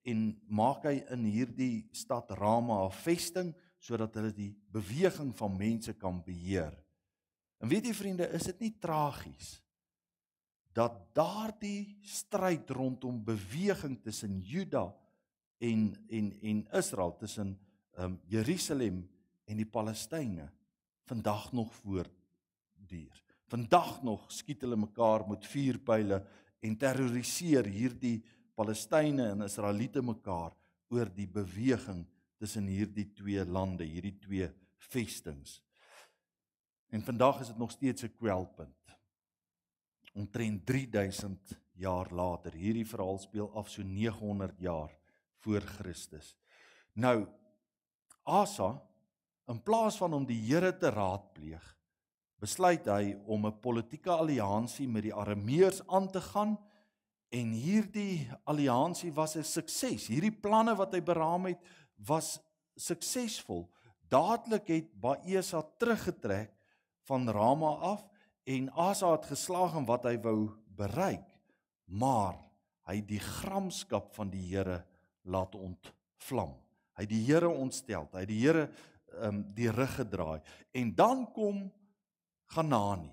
en 0.08 0.26
maak 0.48 0.86
hy 0.88 1.02
in 1.14 1.26
hierdie 1.28 1.88
stad 1.92 2.32
Rama 2.32 2.86
'n 2.86 2.92
vesting 3.04 3.54
sodat 3.80 4.16
hulle 4.16 4.34
die 4.34 4.56
beweging 4.72 5.36
van 5.38 5.58
mense 5.58 5.94
kan 5.94 6.24
beheer. 6.24 6.74
En 7.58 7.70
weet 7.70 7.86
jy 7.86 7.94
vriende, 7.94 8.30
is 8.30 8.44
dit 8.44 8.60
nie 8.60 8.76
tragies 8.80 9.67
dat 10.78 10.98
daardie 11.18 11.98
stryd 12.06 12.70
rondom 12.70 13.24
beweging 13.26 13.98
tussen 14.04 14.40
Juda 14.46 14.92
en 15.58 15.96
en 16.10 16.32
en 16.42 16.68
Israel 16.78 17.16
tussen 17.18 17.58
ehm 17.98 18.06
um, 18.06 18.20
Jerusalem 18.30 19.00
en 19.46 19.58
die 19.58 19.66
Palestynë 19.66 20.52
vandag 21.10 21.52
nog 21.52 21.74
voortduur. 21.74 23.24
Vandag 23.48 24.04
nog 24.04 24.32
skiet 24.32 24.62
hulle 24.62 24.78
mekaar 24.78 25.26
met 25.28 25.46
vuurpyle 25.46 26.22
en 26.60 26.78
terroriseer 26.78 27.66
hierdie 27.66 28.22
Palestynë 28.54 29.32
en 29.32 29.46
Israeliete 29.48 30.02
mekaar 30.02 30.54
oor 30.94 31.10
die 31.16 31.28
beweging 31.28 32.06
tussen 32.38 32.68
hierdie 32.70 33.08
twee 33.18 33.46
lande, 33.46 33.84
hierdie 33.84 34.18
twee 34.20 34.50
vestings. 34.92 35.62
En 36.90 37.02
vandag 37.02 37.42
is 37.42 37.48
dit 37.48 37.58
nog 37.58 37.72
steeds 37.72 38.04
'n 38.04 38.14
kwelpunt. 38.14 38.87
Omtrent 40.18 40.66
3000 40.66 41.54
jaar 41.78 42.10
later, 42.10 42.56
hierdie 42.58 42.88
verhaal 42.90 43.20
speel 43.22 43.52
af 43.54 43.70
so 43.70 43.86
900 43.86 44.58
jaar 44.60 44.94
voor 45.46 45.62
Christus. 45.62 46.34
Nou 46.98 47.28
Asa 48.26 48.72
in 49.48 49.62
plaas 49.64 50.00
van 50.02 50.18
om 50.18 50.26
die 50.26 50.40
Here 50.50 50.74
te 50.76 50.90
raadpleeg, 50.92 51.64
besluit 52.42 52.90
hy 52.90 53.16
om 53.26 53.46
'n 53.46 53.60
politieke 53.62 54.10
alliansie 54.10 54.88
met 54.88 55.04
die 55.04 55.14
Arameërs 55.14 55.86
aan 55.88 56.10
te 56.12 56.22
gaan 56.22 56.58
En 57.30 57.52
hierdie 57.52 58.28
alliansie 58.48 59.12
was 59.12 59.36
'n 59.36 59.44
sukses. 59.44 60.08
Hierdie 60.08 60.32
planne 60.32 60.76
wat 60.76 60.94
hy 60.94 61.02
beraam 61.02 61.46
het 61.46 61.60
was 61.96 62.40
suksesvol. 62.76 63.68
Dadelik 64.08 64.68
het 64.68 65.00
Baesa 65.00 65.62
teruggetrek 65.78 66.54
van 67.04 67.30
Rama 67.30 67.68
af 67.68 68.06
en 68.48 68.70
Asa 68.80 69.12
het 69.12 69.28
geslaag 69.28 69.76
in 69.76 69.88
wat 69.88 70.06
hy 70.08 70.16
wou 70.24 70.48
bereik, 70.78 71.26
maar 71.86 72.38
hy 72.88 73.02
het 73.02 73.10
die 73.10 73.24
gramskap 73.24 74.14
van 74.16 74.32
die 74.32 74.46
Here 74.48 74.80
laat 75.28 75.56
ontvlam. 75.56 76.54
Hy 76.96 77.04
het 77.04 77.12
die 77.12 77.26
Here 77.28 77.50
ontstel. 77.50 78.08
Hy 78.14 78.24
het 78.24 78.32
die 78.32 78.40
Here 78.40 78.70
um, 79.28 79.44
die 79.56 79.68
rug 79.72 79.98
gedraai. 80.00 80.40
En 80.72 80.96
dan 80.96 81.26
kom 81.36 81.68
Ganani, 82.56 83.12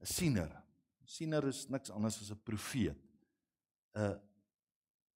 'n 0.00 0.06
siener. 0.06 0.50
'n 0.50 1.06
Siener 1.06 1.46
is 1.46 1.68
niks 1.68 1.90
anders 1.90 2.20
as 2.20 2.30
'n 2.30 2.42
profeet. 2.42 2.98
'n 3.94 4.18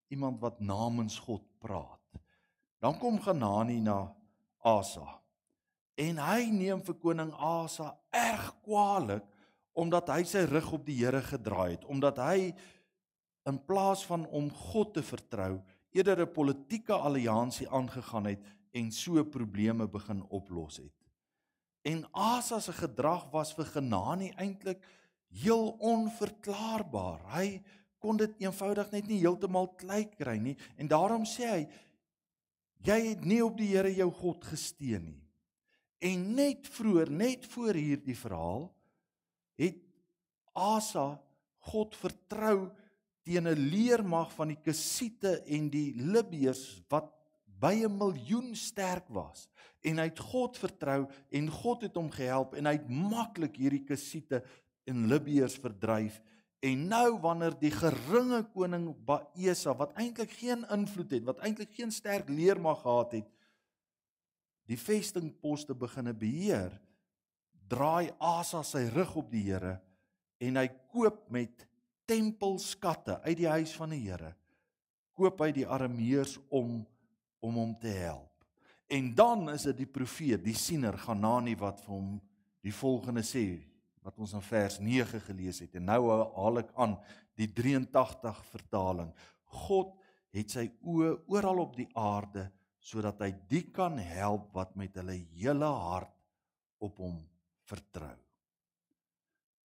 iemand 0.08 0.40
wat 0.40 0.61
namens 0.61 1.18
God 1.18 1.42
praat. 1.58 2.00
Dan 2.78 2.99
kom 2.99 3.20
Ganani 3.20 3.80
na 3.80 4.14
Asa. 4.62 5.20
En 5.94 6.18
hy 6.18 6.50
neem 6.50 6.82
vir 6.85 6.94
koning 6.94 7.32
Asa 7.32 7.99
erg 8.11 8.54
kwaadlik 8.62 9.25
omdat 9.76 10.09
hy 10.09 10.23
sy 10.25 10.47
rug 10.49 10.73
op 10.73 10.87
die 10.87 10.97
Here 11.02 11.21
gedraai 11.23 11.76
het, 11.76 11.85
omdat 11.85 12.18
hy 12.25 12.52
in 13.47 13.59
plaas 13.68 14.02
van 14.09 14.25
om 14.35 14.49
God 14.50 14.95
te 14.97 15.02
vertrou, 15.04 15.61
eerder 15.92 16.25
'n 16.25 16.33
politieke 16.33 16.92
alliansie 16.92 17.68
aangegaan 17.68 18.26
het 18.26 18.40
en 18.73 18.92
so 18.92 19.25
probleme 19.25 19.88
begin 19.88 20.23
oplos 20.28 20.76
het. 20.76 20.92
En 21.83 22.04
Asa 22.12 22.61
se 22.61 22.73
gedrag 22.73 23.30
was 23.30 23.54
vir 23.54 23.64
Ganani 23.64 24.33
eintlik 24.37 24.83
heel 25.30 25.76
onverklaarbaar. 25.78 27.21
Hy 27.37 27.62
kon 27.99 28.16
dit 28.16 28.35
eenvoudig 28.38 28.90
net 28.90 29.06
nie 29.06 29.21
heeltemal 29.21 29.75
klei 29.78 30.04
kry 30.09 30.38
nie 30.38 30.56
en 30.76 30.88
daarom 30.88 31.25
sê 31.25 31.47
hy 31.47 31.68
jy 32.87 32.99
het 33.09 33.25
nie 33.25 33.45
op 33.45 33.56
die 33.56 33.68
Here 33.73 33.95
jou 33.95 34.11
God 34.11 34.45
gesteun 34.45 35.04
nie. 35.04 35.23
En 35.99 36.35
net 36.35 36.68
vroeër, 36.68 37.11
net 37.11 37.47
voor 37.47 37.75
hierdie 37.75 38.16
verhaal 38.16 38.75
het 39.56 39.82
Asa 40.56 41.16
God 41.66 41.96
vertrou 41.98 42.70
teen 43.26 43.48
'n 43.48 43.68
leermag 43.70 44.32
van 44.32 44.48
die 44.48 44.60
Kusiete 44.62 45.42
en 45.46 45.68
die 45.70 45.92
Libiërs 45.96 46.82
wat 46.88 47.10
by 47.58 47.82
'n 47.84 47.96
miljoen 47.98 48.54
sterk 48.54 49.08
was. 49.08 49.48
En 49.82 49.98
hy 49.98 50.04
het 50.04 50.18
God 50.18 50.56
vertrou 50.58 51.08
en 51.30 51.50
God 51.50 51.82
het 51.82 51.94
hom 51.94 52.10
gehelp 52.10 52.54
en 52.54 52.66
hy 52.66 52.72
het 52.72 52.88
maklik 52.88 53.56
hierdie 53.56 53.84
Kusiete 53.84 54.44
en 54.84 55.08
Libiërs 55.08 55.58
verdryf. 55.58 56.22
En 56.60 56.88
nou 56.88 57.18
wanneer 57.20 57.58
die 57.58 57.70
geringe 57.70 58.42
koning 58.54 58.94
Baesa 59.04 59.75
wat 59.76 59.92
eintlik 59.92 60.30
geen 60.30 60.64
invloed 60.70 61.10
het 61.10 61.25
wat 61.25 61.38
eintlik 61.38 61.75
geen 61.75 61.90
sterk 61.90 62.28
leermag 62.28 62.80
gehad 62.82 63.12
het 63.12 63.28
die 64.66 64.78
vestingposte 64.78 65.75
beginne 65.75 66.14
beheer 66.14 66.80
draai 67.68 68.12
Asa 68.23 68.62
sy 68.66 68.87
rug 68.94 69.16
op 69.23 69.30
die 69.32 69.44
Here 69.49 69.76
en 70.42 70.58
hy 70.61 70.66
koop 70.92 71.26
met 71.32 71.66
tempelskatte 72.06 73.18
uit 73.25 73.38
die 73.40 73.50
huis 73.50 73.73
van 73.78 73.94
die 73.94 74.04
Here 74.06 74.35
koop 75.16 75.40
hy 75.40 75.52
die 75.56 75.66
arameërs 75.68 76.37
om 76.52 76.82
om 77.46 77.58
hom 77.61 77.75
te 77.78 77.92
help. 77.92 78.32
En 78.90 79.12
dan 79.14 79.44
is 79.52 79.66
dit 79.68 79.82
die 79.85 79.90
profeet, 79.90 80.40
die 80.42 80.56
siener 80.56 80.96
Ganani 80.99 81.52
wat 81.61 81.78
vir 81.85 81.92
hom 81.92 82.08
die 82.64 82.75
volgende 82.75 83.23
sê 83.26 83.61
wat 84.02 84.18
ons 84.23 84.32
in 84.35 84.42
vers 84.42 84.80
9 84.82 85.20
gelees 85.28 85.61
het. 85.62 85.76
En 85.78 85.87
nou 85.87 86.00
haal 86.11 86.62
ek 86.62 86.73
aan 86.80 86.96
die 87.38 87.49
83 87.54 88.40
vertaling. 88.50 89.12
God 89.66 89.94
het 90.35 90.56
sy 90.56 90.66
oë 90.82 91.12
oral 91.30 91.62
op 91.66 91.78
die 91.78 91.88
aarde 91.99 92.49
sodat 92.82 93.20
hy 93.23 93.30
die 93.50 93.64
kan 93.75 93.99
help 93.99 94.52
wat 94.56 94.75
met 94.78 94.96
hulle 94.99 95.18
hele 95.37 95.70
hart 95.87 96.12
op 96.82 96.99
hom 97.02 97.20
vertrou. 97.66 98.17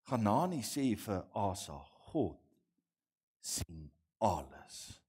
Ganani 0.09 0.61
sê 0.65 0.89
vir 0.99 1.23
Asa, 1.37 1.77
God 2.11 2.39
sien 3.41 3.89
alles. 4.19 5.01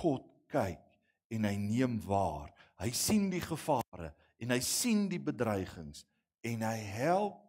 God 0.00 0.26
kyk 0.50 0.82
en 1.30 1.46
hy 1.48 1.56
neem 1.60 1.98
waar. 2.06 2.50
Hy 2.80 2.90
sien 2.96 3.28
die 3.32 3.42
gevare 3.44 4.12
en 4.40 4.54
hy 4.54 4.60
sien 4.64 5.06
die 5.10 5.20
bedreigings 5.22 6.04
en 6.46 6.64
hy 6.64 6.76
help 6.94 7.40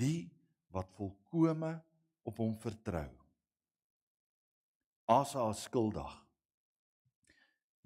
die 0.00 0.28
wat 0.74 0.90
volkome 0.96 1.74
op 2.28 2.40
hom 2.40 2.54
vertrou. 2.60 3.08
Asa 5.08 5.46
is 5.50 5.64
skuldig. 5.64 6.10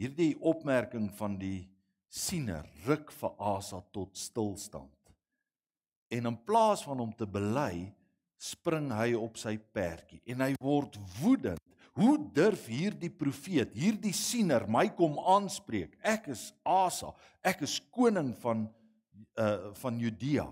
Hierdie 0.02 0.34
opmerking 0.42 1.06
van 1.14 1.36
die 1.38 1.68
siener 2.10 2.66
ruk 2.86 3.12
vir 3.14 3.36
Asa 3.38 3.78
tot 3.94 4.18
stilstand. 4.18 4.90
En 6.12 6.28
in 6.28 6.38
plaas 6.44 6.84
van 6.84 7.00
hom 7.00 7.12
te 7.16 7.26
bely, 7.28 7.88
spring 8.42 8.90
hy 8.92 9.12
op 9.16 9.38
sy 9.40 9.54
perdjie 9.72 10.20
en 10.32 10.42
hy 10.44 10.52
word 10.60 10.98
woedend. 11.20 11.60
Hoe 11.92 12.16
durf 12.34 12.64
hierdie 12.72 13.12
profeet, 13.12 13.74
hierdie 13.76 14.14
siener 14.16 14.64
my 14.64 14.86
kom 14.96 15.18
aanspreek? 15.20 15.98
Ek 16.00 16.30
is 16.32 16.48
Asa, 16.64 17.12
ek 17.44 17.66
is 17.68 17.78
koning 17.92 18.32
van 18.42 18.66
uh 19.40 19.72
van 19.80 20.00
Judea. 20.00 20.48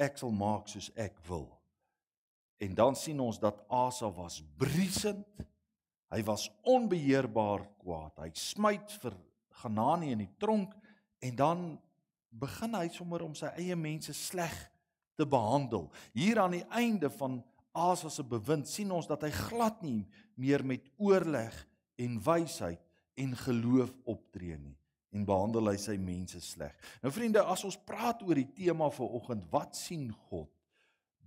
Ek 0.00 0.16
sal 0.20 0.32
maak 0.32 0.68
soos 0.68 0.90
ek 0.96 1.16
wil. 1.28 1.48
En 2.62 2.76
dan 2.78 2.96
sien 2.96 3.20
ons 3.20 3.40
dat 3.40 3.64
Asa 3.68 4.08
was 4.12 4.40
briesend. 4.60 5.26
Hy 6.12 6.20
was 6.28 6.46
onbeheerbaar 6.68 7.64
kwaad. 7.80 8.20
Hy 8.20 8.30
smyt 8.36 8.92
vir 9.02 9.16
Ganani 9.62 10.12
in 10.12 10.22
die 10.22 10.34
tronk 10.40 10.74
en 11.24 11.36
dan 11.36 11.64
begin 12.32 12.76
hy 12.78 12.88
sommer 12.92 13.24
om 13.24 13.34
sy 13.36 13.50
eie 13.60 13.76
mense 13.76 14.14
sleg 14.16 14.54
te 15.18 15.26
behandel. 15.28 15.90
Hier 16.16 16.40
aan 16.42 16.56
die 16.56 16.66
einde 16.72 17.10
van 17.12 17.40
Asa 17.72 18.10
se 18.12 18.24
bewind 18.24 18.68
sien 18.68 18.90
ons 18.92 19.08
dat 19.08 19.24
hy 19.24 19.30
glad 19.48 19.80
nie 19.84 20.02
meer 20.40 20.64
met 20.64 20.88
oorleg 21.00 21.54
en 22.00 22.18
wysheid 22.24 22.80
en 23.20 23.36
geloof 23.36 23.92
optree 24.08 24.58
nie 24.58 24.76
en 25.12 25.26
behandel 25.28 25.68
hy 25.68 25.76
sy 25.76 25.98
mense 26.00 26.40
sleg. 26.40 26.72
Nou 27.04 27.12
vriende, 27.12 27.42
as 27.44 27.64
ons 27.68 27.76
praat 27.84 28.22
oor 28.24 28.38
die 28.38 28.48
tema 28.56 28.88
vir 28.94 29.16
oggend, 29.18 29.44
wat 29.52 29.76
sien 29.76 30.06
God? 30.30 30.48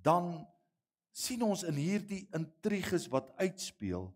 Dan 0.02 0.39
sien 1.13 1.44
ons 1.46 1.62
in 1.70 1.78
hierdie 1.78 2.24
intriges 2.36 3.06
wat 3.13 3.30
uitspeel 3.38 4.10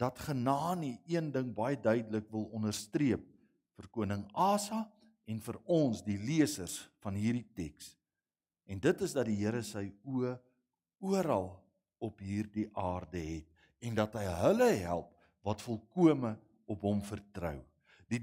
dat 0.00 0.18
Genani 0.24 0.96
een 1.06 1.28
ding 1.34 1.52
baie 1.54 1.76
duidelik 1.76 2.26
wil 2.32 2.48
onderstreep 2.56 3.22
vir 3.76 3.90
koning 3.92 4.24
Asa 4.32 4.86
en 5.30 5.40
vir 5.40 5.58
ons 5.70 6.02
die 6.04 6.18
lesers 6.20 6.78
van 7.04 7.16
hierdie 7.16 7.46
teks. 7.56 7.94
En 8.68 8.80
dit 8.80 9.04
is 9.04 9.14
dat 9.16 9.28
die 9.28 9.38
Here 9.40 9.62
sy 9.64 9.86
oë 10.08 10.34
oral 11.04 11.50
op 12.04 12.20
hierdie 12.24 12.66
aarde 12.80 13.20
het 13.20 13.84
en 13.84 13.96
dat 13.96 14.16
hy 14.16 14.24
hulle 14.40 14.70
help 14.80 15.10
wat 15.44 15.64
volkome 15.64 16.34
op 16.70 16.84
hom 16.86 17.02
vertrou. 17.04 17.58
Die 18.08 18.22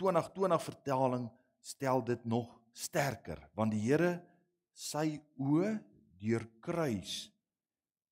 2020 0.00 0.64
vertaling 0.64 1.26
stel 1.62 2.04
dit 2.04 2.24
nog 2.24 2.48
sterker 2.72 3.40
want 3.56 3.74
die 3.74 3.84
Here 3.84 4.16
sy 4.72 5.20
oë 5.40 5.76
deurkruis 6.22 7.26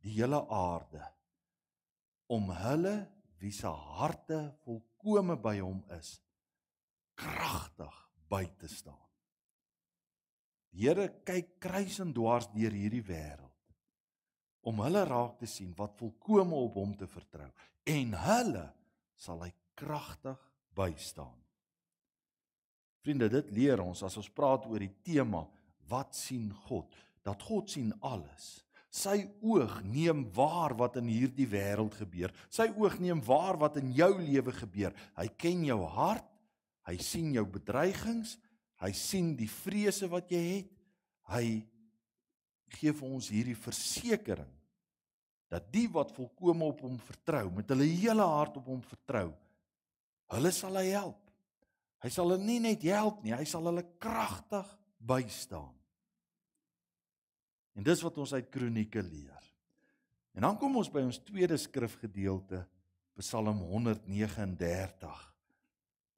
die 0.05 0.17
hele 0.19 0.43
aarde 0.53 1.03
om 2.31 2.51
hulle 2.61 2.95
wie 3.41 3.53
se 3.55 3.71
harte 3.97 4.43
volkome 4.65 5.37
by 5.41 5.57
hom 5.63 5.81
is 5.97 6.19
kragtig 7.21 7.97
by 8.31 8.45
te 8.59 8.71
staan. 8.71 8.99
Die 10.71 10.87
Here 10.87 11.09
kyk 11.27 11.57
kruis 11.63 11.99
en 12.03 12.13
dwars 12.15 12.47
deur 12.55 12.75
hierdie 12.75 13.03
wêreld 13.03 13.49
om 14.71 14.83
hulle 14.85 15.03
raak 15.09 15.39
te 15.41 15.49
sien 15.49 15.73
wat 15.79 15.97
volkome 15.99 16.55
op 16.67 16.77
hom 16.79 16.93
te 16.99 17.09
vertrou 17.09 17.49
en 17.91 18.15
hulle 18.27 18.67
sal 19.19 19.41
hy 19.43 19.51
kragtig 19.79 20.39
bystaan. 20.77 21.37
Vriende, 23.01 23.31
dit 23.33 23.53
leer 23.57 23.81
ons 23.81 24.03
as 24.05 24.19
ons 24.21 24.33
praat 24.37 24.67
oor 24.69 24.83
die 24.83 24.93
tema 25.05 25.47
wat 25.91 26.15
sien 26.15 26.51
God? 26.69 26.93
Dat 27.25 27.43
God 27.43 27.73
sien 27.73 27.93
alles. 28.05 28.61
Sy 28.91 29.23
oog 29.47 29.81
neem 29.87 30.25
waar 30.35 30.75
wat 30.79 30.99
in 31.01 31.09
hierdie 31.09 31.49
wêreld 31.49 31.95
gebeur. 31.97 32.33
Sy 32.51 32.69
oog 32.75 32.99
neem 33.01 33.23
waar 33.25 33.59
wat 33.61 33.79
in 33.81 33.93
jou 33.95 34.11
lewe 34.19 34.53
gebeur. 34.57 34.95
Hy 35.17 35.29
ken 35.41 35.65
jou 35.69 35.81
hart. 35.95 36.27
Hy 36.91 36.99
sien 37.03 37.31
jou 37.37 37.47
bedreigings. 37.47 38.37
Hy 38.83 38.91
sien 38.97 39.35
die 39.39 39.49
vrese 39.51 40.09
wat 40.11 40.33
jy 40.33 40.41
het. 40.49 40.71
Hy 41.31 41.45
gee 42.75 42.95
vir 42.95 43.07
ons 43.07 43.31
hierdie 43.31 43.59
versekering 43.59 44.51
dat 45.51 45.67
die 45.75 45.89
wat 45.91 46.13
volkome 46.15 46.69
op 46.71 46.85
hom 46.87 46.95
vertrou, 47.03 47.49
met 47.51 47.73
hulle 47.73 47.89
hele 47.91 48.23
hart 48.23 48.61
op 48.61 48.69
hom 48.71 48.79
vertrou, 48.87 49.33
hulle 50.31 50.53
sal 50.55 50.79
hy 50.79 50.93
help. 50.93 51.19
Hy 52.01 52.11
sal 52.15 52.31
hulle 52.31 52.47
nie 52.47 52.61
net 52.63 52.87
help 52.87 53.19
nie, 53.25 53.35
hy 53.35 53.45
sal 53.49 53.67
hulle 53.67 53.83
kragtig 54.01 54.69
bystaan. 55.11 55.75
En 57.75 57.87
dis 57.87 58.03
wat 58.07 58.19
ons 58.23 58.35
uit 58.37 58.47
Kronieke 58.53 59.03
leer. 59.03 59.51
En 60.39 60.47
dan 60.47 60.59
kom 60.61 60.79
ons 60.79 60.91
by 60.93 61.03
ons 61.03 61.19
tweede 61.27 61.59
skrifgedeelte, 61.59 62.63
Psalm 63.19 63.59
139. 63.67 65.30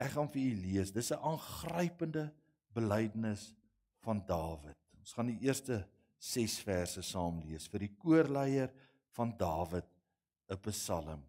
Ek 0.02 0.14
gaan 0.16 0.30
vir 0.32 0.48
u 0.50 0.54
lees. 0.64 0.90
Dis 0.90 1.12
'n 1.12 1.22
aangrypende 1.22 2.32
belydenis 2.74 3.54
van 4.02 4.22
Dawid. 4.26 4.76
Ons 4.98 5.12
gaan 5.14 5.30
die 5.30 5.46
eerste 5.46 5.84
6 6.18 6.60
verse 6.62 7.02
saam 7.02 7.40
lees 7.42 7.68
vir 7.70 7.86
die 7.86 7.94
koorleier 7.98 8.72
van 9.16 9.34
Dawid 9.38 9.86
'n 10.50 10.58
Psalm. 10.70 11.22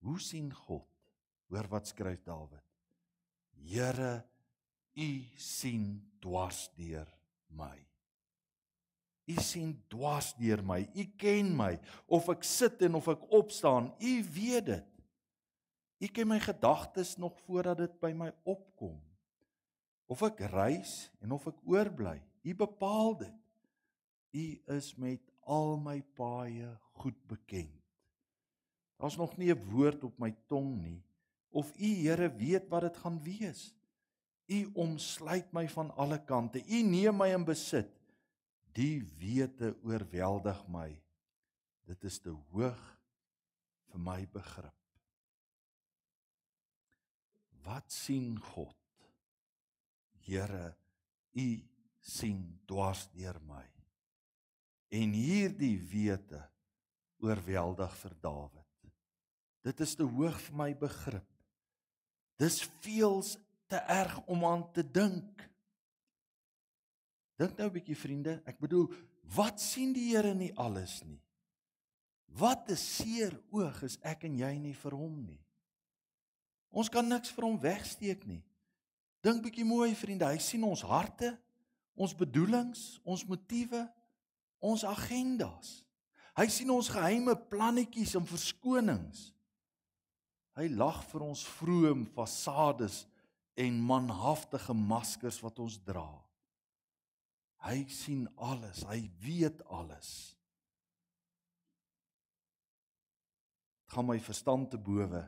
Hoe 0.00 0.18
sien 0.18 0.52
God? 0.52 0.86
Hoor 1.50 1.68
wat 1.68 1.86
skryf 1.86 2.22
Dawid. 2.24 2.64
Here, 3.60 4.24
u 4.96 5.24
sien 5.36 6.00
dwars 6.20 6.68
deur 6.76 7.06
my. 7.48 7.76
U 9.26 9.36
sien 9.42 9.74
dwars 9.88 10.32
deur 10.38 10.62
my. 10.62 10.80
U 10.94 11.04
ken 11.16 11.52
my 11.56 11.78
of 12.08 12.28
ek 12.32 12.44
sit 12.44 12.82
en 12.82 12.94
of 12.94 13.08
ek 13.08 13.26
opstaan. 13.30 13.92
U 14.00 14.12
weet 14.34 14.66
dit. 14.66 14.86
U 16.00 16.08
ken 16.08 16.28
my 16.28 16.40
gedagtes 16.40 17.16
nog 17.16 17.36
voordat 17.44 17.76
dit 17.76 17.98
by 18.00 18.12
my 18.16 18.30
opkom. 18.48 18.96
Of 20.10 20.22
ek 20.26 20.40
reis 20.50 21.10
en 21.20 21.32
of 21.36 21.46
ek 21.46 21.60
oorbly. 21.68 22.16
U 22.42 22.54
bepaal 22.56 23.18
dit. 23.20 23.36
U 24.32 24.44
is 24.76 24.94
met 24.96 25.20
al 25.44 25.76
my 25.76 26.00
paaie 26.16 26.72
goed 27.02 27.18
bekend. 27.28 27.76
Daar's 29.00 29.16
nog 29.16 29.36
nie 29.36 29.52
'n 29.52 29.64
woord 29.70 30.04
op 30.04 30.18
my 30.18 30.34
tong 30.48 30.80
nie 30.80 31.00
of 31.50 31.70
u 31.78 31.86
Here 32.06 32.30
weet 32.36 32.68
wat 32.68 32.86
dit 32.86 32.96
gaan 32.96 33.22
wees. 33.22 33.74
U 34.50 34.70
omsluit 34.74 35.52
my 35.52 35.68
van 35.68 35.90
alle 35.94 36.18
kante. 36.24 36.62
U 36.62 36.82
neem 36.82 37.16
my 37.16 37.30
in 37.34 37.44
besit. 37.46 37.90
Die 38.74 39.02
wete 39.18 39.76
oorweldig 39.82 40.62
my. 40.70 40.90
Dit 41.86 42.04
is 42.06 42.18
te 42.22 42.30
hoog 42.30 42.82
vir 43.90 44.02
my 44.02 44.22
begrip. 44.30 44.79
Wat 47.70 47.92
sien 47.92 48.34
God? 48.50 48.74
Here, 50.26 50.74
u 51.38 51.48
sien 52.02 52.40
dwars 52.66 53.04
deur 53.14 53.38
my. 53.46 53.66
En 54.90 55.12
hierdie 55.14 55.76
wete 55.92 56.40
oorweldig 57.22 57.94
vir 58.00 58.16
Dawid. 58.24 58.90
Dit 59.62 59.82
is 59.84 59.94
te 59.94 60.06
hoog 60.08 60.38
vir 60.48 60.56
my 60.56 60.70
begrip. 60.80 61.28
Dis 62.40 62.62
veels 62.82 63.36
te 63.70 63.78
erg 63.92 64.16
om 64.32 64.42
aan 64.48 64.64
te 64.74 64.82
dink. 64.82 65.44
Dink 67.38 67.58
nou 67.58 67.68
'n 67.68 67.76
bietjie 67.76 67.96
vriende, 67.96 68.42
ek 68.44 68.58
bedoel, 68.58 68.88
wat 69.36 69.60
sien 69.60 69.92
die 69.92 70.10
Here 70.10 70.34
nie 70.34 70.52
alles 70.56 71.04
nie? 71.04 71.22
Wat 72.26 72.68
'n 72.70 72.76
seer 72.76 73.38
oog 73.50 73.82
is 73.82 73.98
ek 74.02 74.24
en 74.24 74.36
jy 74.38 74.58
nie 74.58 74.74
vir 74.74 74.92
hom 74.92 75.22
nie. 75.24 75.44
Ons 76.70 76.90
kan 76.92 77.06
niks 77.06 77.32
vir 77.34 77.46
hom 77.46 77.58
wegsteek 77.60 78.24
nie. 78.30 78.42
Dink 79.24 79.42
bietjie 79.44 79.66
mooi 79.66 79.92
vriende, 79.98 80.28
hy 80.30 80.38
sien 80.40 80.62
ons 80.64 80.84
harte, 80.86 81.34
ons 81.98 82.14
bedoelings, 82.16 83.00
ons 83.04 83.26
motiewe, 83.28 83.82
ons 84.64 84.84
agendas. 84.88 85.80
Hy 86.38 86.46
sien 86.48 86.70
ons 86.72 86.88
geheime 86.88 87.34
plannetjies 87.50 88.14
en 88.16 88.24
verskonings. 88.28 89.28
Hy 90.56 90.70
lag 90.72 91.02
vir 91.10 91.24
ons 91.26 91.42
vroom 91.58 92.06
fasades 92.14 93.02
en 93.60 93.80
manhaftige 93.84 94.74
maskers 94.76 95.40
wat 95.44 95.58
ons 95.60 95.76
dra. 95.84 96.08
Hy 97.66 97.82
sien 97.92 98.24
alles, 98.40 98.86
hy 98.88 99.02
weet 99.20 99.60
alles. 99.68 100.10
Dit 103.84 103.96
gaan 103.98 104.06
my 104.06 104.16
verstand 104.22 104.70
te 104.70 104.78
bowe 104.78 105.26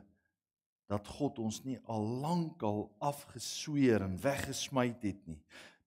dat 0.93 1.09
God 1.17 1.41
ons 1.41 1.61
nie 1.65 1.79
al 1.89 2.03
lankal 2.21 2.85
afgesweer 3.01 4.05
en 4.05 4.17
weggesmyt 4.21 5.01
het 5.01 5.21
nie. 5.29 5.39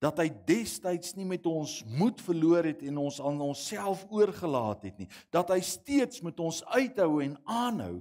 Dat 0.03 0.19
hy 0.21 0.29
destyds 0.49 1.14
nie 1.16 1.27
met 1.29 1.47
ons 1.49 1.79
moed 1.88 2.21
verloor 2.21 2.66
het 2.69 2.83
en 2.85 2.99
ons 3.01 3.21
aan 3.23 3.40
onsself 3.47 4.05
oorgelaat 4.12 4.85
het 4.90 4.99
nie. 5.01 5.09
Dat 5.33 5.53
hy 5.55 5.61
steeds 5.64 6.23
met 6.27 6.40
ons 6.42 6.61
uithou 6.75 7.23
en 7.25 7.38
aanhou. 7.49 8.01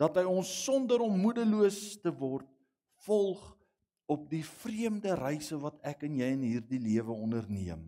Dat 0.00 0.16
hy 0.16 0.24
ons 0.30 0.50
sonder 0.64 1.02
om 1.04 1.18
moedeloos 1.20 1.98
te 2.00 2.12
word 2.14 2.48
volg 3.04 3.42
op 4.10 4.24
die 4.30 4.44
vreemde 4.46 5.12
reise 5.18 5.58
wat 5.60 5.76
ek 5.86 6.06
en 6.08 6.16
jy 6.22 6.30
in 6.34 6.46
hierdie 6.46 6.80
lewe 6.82 7.14
onderneem. 7.14 7.82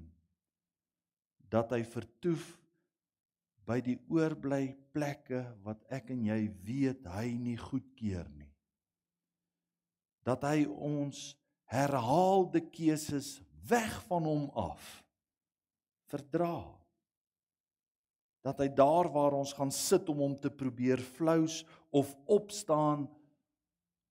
Dat 1.50 1.72
hy 1.74 1.82
vertoef 1.86 2.44
by 3.72 3.78
die 3.80 3.96
oorbly 4.12 4.74
plekke 4.92 5.40
wat 5.64 5.80
ek 5.88 6.10
en 6.12 6.26
jy 6.28 6.40
weet 6.66 7.06
hy 7.08 7.30
nie 7.40 7.56
goedkeur 7.56 8.26
nie. 8.36 8.50
Dat 10.28 10.44
hy 10.44 10.66
ons 10.68 11.32
herhaalde 11.72 12.60
keuses 12.68 13.38
weg 13.70 13.94
van 14.10 14.28
hom 14.28 14.44
af 14.60 14.84
verdra. 16.12 16.60
Dat 18.44 18.60
hy 18.60 18.68
daar 18.76 19.08
waar 19.14 19.38
ons 19.38 19.54
gaan 19.56 19.72
sit 19.72 20.10
om 20.12 20.20
hom 20.20 20.36
te 20.36 20.52
probeer 20.52 21.00
flous 21.16 21.62
of 21.94 22.12
opstaan 22.28 23.06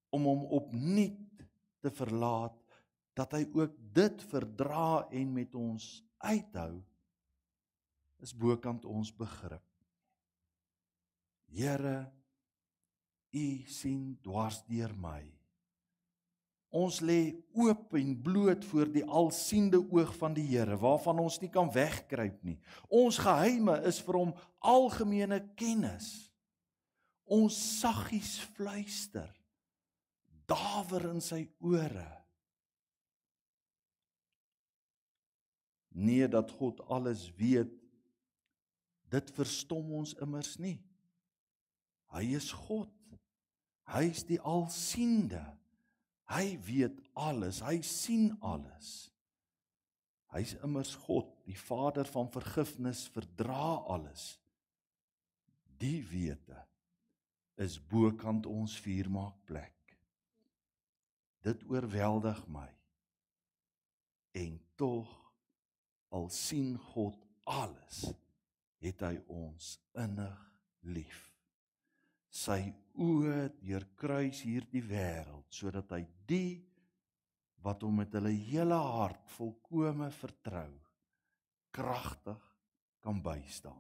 om 0.10 0.26
hom 0.26 0.48
opnuut 0.58 1.46
te 1.86 1.94
verlaat 1.94 2.58
dat 3.14 3.36
hy 3.38 3.44
ook 3.54 3.78
dit 3.94 4.24
verdra 4.32 5.06
en 5.12 5.36
met 5.36 5.54
ons 5.54 6.00
uithou 6.24 6.80
is 8.22 8.34
bokant 8.34 8.86
ons 8.86 9.12
begrip. 9.14 9.64
Here, 11.52 12.08
U 13.32 13.46
sien 13.72 14.18
dwars 14.24 14.60
deur 14.68 14.92
my. 15.00 15.22
Ons 16.72 17.02
lê 17.04 17.34
oop 17.56 17.96
en 18.00 18.14
bloot 18.24 18.64
voor 18.70 18.92
die 18.92 19.04
alsiende 19.04 19.80
oog 19.80 20.14
van 20.20 20.36
die 20.36 20.46
Here 20.50 20.78
waarvan 20.80 21.20
ons 21.24 21.40
nie 21.44 21.50
kan 21.52 21.72
wegkruip 21.72 22.40
nie. 22.48 22.58
Ons 22.88 23.20
geheime 23.20 23.78
is 23.88 24.00
vir 24.04 24.20
hom 24.20 24.34
algemene 24.60 25.42
kennis. 25.60 26.32
Ons 27.28 27.56
saggies 27.80 28.38
fluister 28.56 29.30
dawer 30.52 31.10
in 31.12 31.22
sy 31.24 31.46
ore. 31.64 32.08
Nee 35.92 36.28
dat 36.32 36.52
God 36.56 36.80
alles 36.92 37.28
weet. 37.40 37.81
Dit 39.12 39.32
verstom 39.36 39.92
ons 40.00 40.16
immers 40.24 40.56
nie. 40.62 40.78
Hy 42.16 42.24
is 42.36 42.52
God. 42.56 42.92
Hy 43.92 44.06
is 44.08 44.24
die 44.28 44.40
alsiende. 44.40 45.44
Hy 46.32 46.56
weet 46.64 47.00
alles. 47.20 47.60
Hy 47.66 47.82
sien 47.84 48.32
alles. 48.40 49.12
Hy's 50.32 50.54
immers 50.64 50.94
God, 50.96 51.28
die 51.44 51.58
Vader 51.60 52.08
van 52.08 52.30
vergifnis, 52.32 53.04
verdra 53.12 53.82
alles. 53.92 54.38
Die 55.82 56.00
wete 56.08 56.56
is 57.60 57.76
bokant 57.92 58.48
ons 58.48 58.78
vuurmaakplek. 58.80 59.98
Dit 61.44 61.66
oorweldig 61.68 62.40
my. 62.54 62.70
En 64.40 64.56
tog 64.80 65.10
al 66.16 66.30
sien 66.32 66.78
God 66.94 67.18
alles, 67.50 68.06
het 68.82 69.04
hy 69.06 69.16
ons 69.30 69.76
innig 70.02 70.40
lief. 70.90 71.30
Sy 72.32 72.72
oë 72.98 73.52
deurkruis 73.60 74.42
hierdie 74.48 74.84
wêreld 74.84 75.48
sodat 75.54 75.92
hy 75.96 76.06
die 76.28 76.62
wat 77.62 77.84
hom 77.86 78.02
met 78.02 78.14
hulle 78.18 78.32
hele 78.34 78.78
hart 78.78 79.28
volkome 79.36 80.10
vertrou 80.16 80.72
kragtig 81.72 82.42
kan 83.04 83.22
bystaan. 83.24 83.80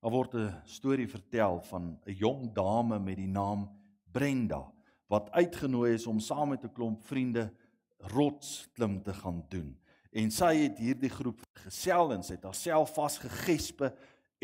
Daar 0.00 0.12
word 0.12 0.34
'n 0.34 0.62
storie 0.64 1.08
vertel 1.08 1.60
van 1.60 1.98
'n 2.06 2.12
jong 2.12 2.52
dame 2.52 2.98
met 2.98 3.16
die 3.16 3.28
naam 3.28 3.68
Brenda 4.12 4.72
wat 5.08 5.30
uitgenooi 5.30 5.94
is 5.94 6.06
om 6.06 6.20
saam 6.20 6.48
met 6.48 6.64
'n 6.64 6.72
klomp 6.72 7.04
vriende 7.04 7.52
rotsklim 7.98 9.02
te 9.02 9.14
gaan 9.14 9.44
doen. 9.48 9.78
En 10.16 10.30
sy 10.32 10.52
het 10.62 10.78
hierdie 10.80 11.12
groep 11.12 11.42
gesel 11.66 12.14
en 12.14 12.22
sy 12.24 12.38
het 12.38 12.46
haarself 12.48 12.94
vasgegespe 12.96 13.90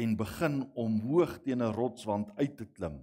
en 0.01 0.17
begin 0.19 0.59
om 0.79 0.99
hoog 1.07 1.39
teen 1.45 1.63
'n 1.63 1.73
rotswand 1.73 2.33
uit 2.37 2.57
te 2.57 2.67
klim. 2.67 3.01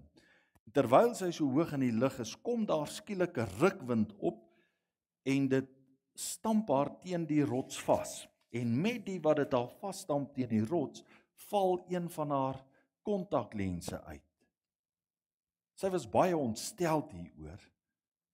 Terwyl 0.74 1.16
sy 1.16 1.32
so 1.32 1.50
hoog 1.50 1.74
in 1.74 1.82
die 1.88 1.98
lug 1.98 2.20
is, 2.20 2.36
kom 2.36 2.66
daar 2.66 2.88
skielik 2.88 3.38
'n 3.38 3.50
rukwind 3.60 4.14
op 4.20 4.46
en 5.26 5.48
dit 5.48 5.70
stamp 6.14 6.70
haar 6.70 7.00
teen 7.02 7.26
die 7.26 7.44
rots 7.44 7.80
vas. 7.80 8.28
En 8.52 8.82
met 8.82 9.06
die 9.06 9.20
wat 9.22 9.36
dit 9.36 9.52
haar 9.54 9.70
vasstamp 9.82 10.34
teen 10.34 10.50
die 10.50 10.66
rots, 10.66 11.04
val 11.50 11.86
een 11.90 12.10
van 12.10 12.32
haar 12.32 12.66
kontaklense 13.02 14.04
uit. 14.04 14.22
Sy 15.76 15.90
was 15.90 16.10
baie 16.10 16.38
ontstel 16.38 17.08
hieroor 17.12 17.62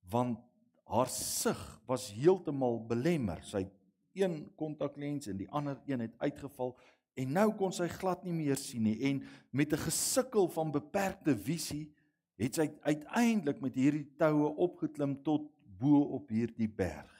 want 0.09 0.39
haar 0.85 1.09
sig 1.09 1.81
was 1.85 2.11
heeltemal 2.13 2.79
belemmer. 2.85 3.41
Sy 3.41 3.63
het 3.63 3.74
een 4.15 4.51
kontaklens 4.55 5.27
en 5.27 5.37
die 5.37 5.49
ander 5.49 5.79
een 5.85 6.05
het 6.05 6.15
uitgeval 6.17 6.75
en 7.15 7.31
nou 7.35 7.49
kon 7.59 7.73
sy 7.75 7.87
glad 7.91 8.23
nie 8.23 8.35
meer 8.35 8.59
sien 8.59 8.83
nie 8.83 8.97
en 9.09 9.21
met 9.51 9.73
'n 9.73 9.85
gesukkel 9.87 10.47
van 10.47 10.71
beperkte 10.71 11.35
visie 11.37 11.91
het 12.35 12.55
sy 12.55 12.67
uiteindelik 12.83 13.61
met 13.63 13.75
hierdie 13.75 14.07
toue 14.19 14.51
opgeklim 14.55 15.15
tot 15.23 15.47
bo 15.79 16.01
op 16.17 16.29
hierdie 16.29 16.69
berg. 16.71 17.11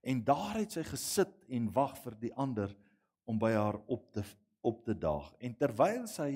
En 0.00 0.22
daar 0.24 0.60
het 0.60 0.76
sy 0.76 0.84
gesit 0.88 1.32
en 1.48 1.72
wag 1.72 1.96
vir 2.04 2.16
die 2.20 2.32
ander 2.34 2.72
om 3.28 3.38
by 3.40 3.52
haar 3.56 3.80
op 3.86 4.12
te 4.12 4.24
op 4.60 4.82
te 4.84 4.92
daag. 4.92 5.30
En 5.40 5.54
terwyl 5.56 6.04
sy 6.10 6.34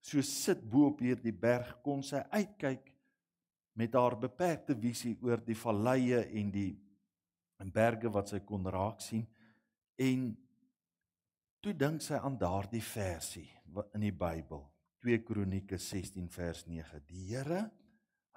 so 0.00 0.22
sit 0.22 0.60
bo 0.70 0.92
op 0.92 1.00
hierdie 1.02 1.34
berg, 1.34 1.72
kon 1.82 2.04
sy 2.06 2.20
uitkyk 2.30 2.92
met 3.74 3.96
haar 3.98 4.14
beperkte 4.18 4.76
visie 4.78 5.16
oor 5.26 5.42
die 5.42 5.56
valleie 5.58 6.20
en 6.38 6.52
die 6.54 6.70
en 7.58 7.72
berge 7.74 8.10
wat 8.12 8.30
sy 8.32 8.40
kon 8.46 8.66
raak 8.70 9.02
sien. 9.02 9.26
En 9.98 10.30
toe 11.62 11.74
dink 11.74 12.02
sy 12.04 12.18
aan 12.18 12.38
daardie 12.38 12.84
versie 12.84 13.48
in 13.94 14.04
die 14.06 14.14
Bybel 14.14 14.62
2 15.02 15.22
Kronieke 15.26 15.78
16 15.78 16.28
vers 16.32 16.64
9 16.66 17.02
die 17.06 17.24
Here 17.30 17.64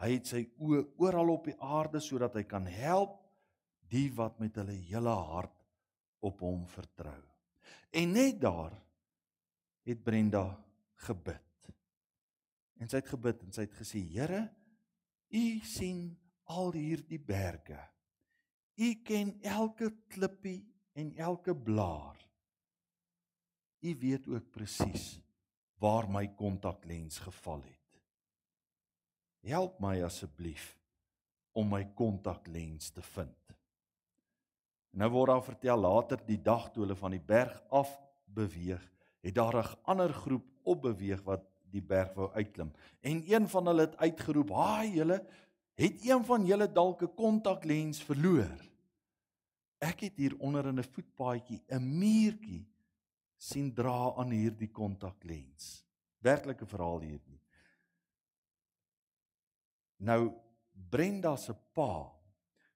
hy 0.02 0.16
het 0.16 0.32
sy 0.32 0.42
oë 0.62 0.82
oral 1.02 1.34
op 1.36 1.50
die 1.50 1.58
aarde 1.62 2.02
sodat 2.02 2.36
hy 2.38 2.44
kan 2.50 2.66
help 2.66 3.20
die 3.92 4.08
wat 4.18 4.40
met 4.42 4.58
hulle 4.58 4.78
hele 4.88 5.14
hart 5.14 5.58
op 6.26 6.42
hom 6.46 6.64
vertrou. 6.70 7.20
En 7.92 8.14
net 8.16 8.40
daar 8.42 8.74
het 9.86 10.04
Brenda 10.06 10.46
gebid. 11.08 11.70
En 12.82 12.90
sy 12.90 13.02
het 13.02 13.10
gebid 13.12 13.42
en 13.46 13.54
sy 13.54 13.66
het 13.68 13.78
gesê 13.78 14.02
Here 14.14 14.46
u 15.32 15.44
sien 15.66 16.10
al 16.52 16.74
hierdie 16.76 17.20
berge 17.22 17.80
u 18.82 18.94
ken 19.06 19.38
elke 19.42 19.94
klippie 20.10 20.66
en 20.98 21.14
elke 21.16 21.54
blaar 21.56 22.22
U 23.82 23.96
weet 23.98 24.28
ook 24.30 24.50
presies 24.54 25.20
waar 25.82 26.06
my 26.10 26.28
kontaklens 26.38 27.18
geval 27.20 27.64
het. 27.66 28.02
Help 29.42 29.80
my 29.82 29.96
asseblief 30.06 30.76
om 31.58 31.72
my 31.74 31.82
kontaklens 31.98 32.92
te 32.94 33.02
vind. 33.02 33.56
Nou 34.94 35.10
word 35.16 35.32
daar 35.32 35.44
vertel 35.44 35.82
later 35.82 36.22
die 36.28 36.38
dag 36.38 36.70
toe 36.70 36.84
hulle 36.84 36.98
van 37.00 37.16
die 37.16 37.24
berg 37.26 37.58
af 37.74 37.96
beweeg, 38.30 38.84
het 39.26 39.36
daar 39.36 39.58
'n 39.58 39.78
ander 39.84 40.14
groep 40.14 40.46
opbeweeg 40.64 41.24
wat 41.24 41.42
die 41.72 41.82
berg 41.82 42.14
wou 42.14 42.30
uitklim. 42.34 42.72
En 43.02 43.24
een 43.26 43.50
van 43.50 43.66
hulle 43.66 43.82
het 43.82 43.98
uitgeroep: 43.98 44.50
"Haai 44.50 44.92
julle, 44.92 45.26
het 45.74 46.06
een 46.06 46.26
van 46.26 46.46
julle 46.46 46.72
dalk 46.72 47.02
'n 47.02 47.16
kontaklens 47.16 48.04
verloor?" 48.04 48.71
Ek 49.82 50.06
het 50.06 50.20
hier 50.22 50.36
onder 50.40 50.68
in 50.70 50.80
'n 50.80 50.92
voetpaadjie 50.94 51.62
'n 51.68 51.82
muurtjie 52.00 52.66
sien 53.38 53.74
dra 53.74 54.14
aan 54.16 54.30
hierdie 54.30 54.70
kontaklens. 54.70 55.84
Werklike 56.22 56.66
verhaal 56.66 57.00
hierdie. 57.00 57.40
Nou 59.98 60.32
Brenda 60.90 61.36
se 61.36 61.54
pa. 61.74 62.12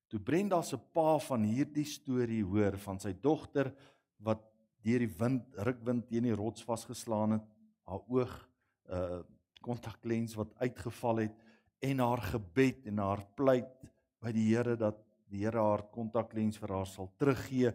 Toe 0.08 0.20
Brenda 0.20 0.62
se 0.62 0.78
pa 0.78 1.18
van 1.20 1.44
hierdie 1.44 1.86
storie 1.86 2.44
hoor 2.44 2.78
van 2.78 3.00
sy 3.00 3.14
dogter 3.22 3.72
wat 4.18 4.42
deur 4.86 5.00
die 5.00 5.16
wind 5.20 5.56
rukwind 5.66 6.08
teen 6.08 6.24
die 6.24 6.36
rots 6.36 6.64
vasgeslaan 6.64 7.32
het, 7.32 7.48
haar 7.86 8.02
oog 8.08 8.50
'n 8.90 8.94
uh, 8.94 9.24
kontaklens 9.62 10.36
wat 10.36 10.54
uitgeval 10.62 11.18
het 11.26 11.34
en 11.80 12.00
haar 12.00 12.22
gebed 12.22 12.86
en 12.86 12.98
haar 12.98 13.26
pleit 13.36 13.82
by 14.22 14.32
die 14.32 14.54
Here 14.54 14.76
dat 14.78 15.05
die 15.36 15.44
Here 15.44 15.60
haar 15.60 15.84
kontaklens 15.92 16.60
vir 16.62 16.74
haar 16.78 16.88
sal 16.88 17.12
teruggee 17.20 17.74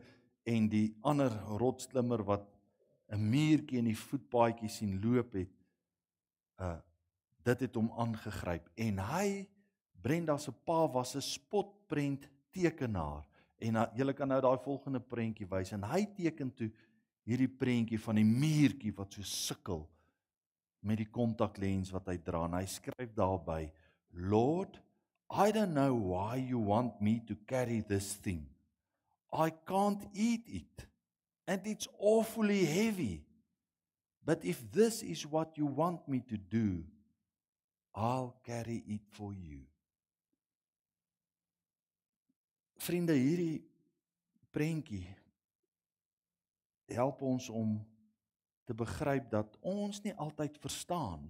en 0.49 0.69
die 0.73 0.89
ander 1.05 1.33
rotsklimmer 1.61 2.25
wat 2.25 2.47
'n 3.13 3.21
muurtjie 3.21 3.79
in 3.79 3.91
die 3.91 3.99
voetpaadjie 3.99 4.69
sien 4.69 5.01
loop 5.03 5.35
het 5.35 5.57
uh 6.59 6.79
dit 7.41 7.61
het 7.65 7.75
hom 7.75 7.89
aangegryp 7.97 8.69
en 8.77 8.99
hy 9.01 9.49
Brenda 10.03 10.37
se 10.39 10.53
pa 10.53 10.87
was 10.93 11.17
'n 11.17 11.21
spotprent 11.21 12.29
tekenaar 12.53 13.27
en 13.59 13.77
uh, 13.77 13.87
jy 13.97 14.13
kan 14.13 14.29
nou 14.29 14.41
daai 14.41 14.59
volgende 14.65 15.01
prentjie 15.01 15.49
wys 15.49 15.73
en 15.73 15.83
hy 15.83 16.05
teken 16.17 16.53
toe 16.55 16.71
hierdie 17.25 17.49
prentjie 17.49 17.99
van 17.99 18.17
die 18.17 18.25
muurtjie 18.25 18.93
wat 18.97 19.13
so 19.13 19.23
sukkel 19.23 19.89
met 20.81 20.99
die 20.99 21.11
kontaklens 21.11 21.91
wat 21.93 22.09
hy 22.09 22.19
dra 22.19 22.45
en 22.45 22.57
hy 22.59 22.67
skryf 22.67 23.13
daarby 23.15 23.71
Lord 24.13 24.81
I 25.31 25.51
don't 25.53 25.75
know 25.75 25.95
why 25.95 26.37
you 26.37 26.59
want 26.59 27.01
me 27.01 27.23
to 27.29 27.37
carry 27.47 27.85
this 27.87 28.15
thing 28.15 28.47
I 29.33 29.51
can't 29.51 30.03
eat 30.13 30.43
it 30.47 30.87
and 31.47 31.67
it's 31.67 31.89
awfully 31.99 32.65
heavy. 32.65 33.23
But 34.25 34.45
if 34.45 34.61
this 34.71 35.03
is 35.03 35.27
what 35.27 35.57
you 35.57 35.67
want 35.67 36.07
me 36.07 36.23
to 36.29 36.37
do, 36.37 36.85
I'll 37.95 38.37
carry 38.45 38.85
it 38.87 39.01
for 39.11 39.33
you. 39.33 39.67
Vriende, 42.81 43.13
hierdie 43.13 43.61
prentjie 44.55 45.05
help 46.91 47.21
ons 47.23 47.49
om 47.53 47.75
te 48.67 48.75
begryp 48.75 49.29
dat 49.31 49.59
ons 49.61 50.01
nie 50.03 50.15
altyd 50.17 50.57
verstaan 50.63 51.27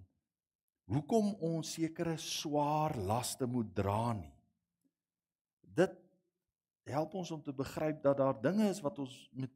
hoekom 0.90 1.34
ons 1.46 1.76
sekere 1.78 2.16
swaar 2.18 2.96
laste 3.06 3.46
moet 3.46 3.70
dra 3.74 4.12
nie. 4.18 4.32
Dit 5.62 5.94
help 6.90 7.14
ons 7.14 7.30
om 7.30 7.42
te 7.42 7.54
begryp 7.54 8.02
dat 8.02 8.18
daar 8.18 8.36
dinge 8.42 8.68
is 8.70 8.82
wat 8.82 8.98
ons 8.98 9.14
met 9.32 9.52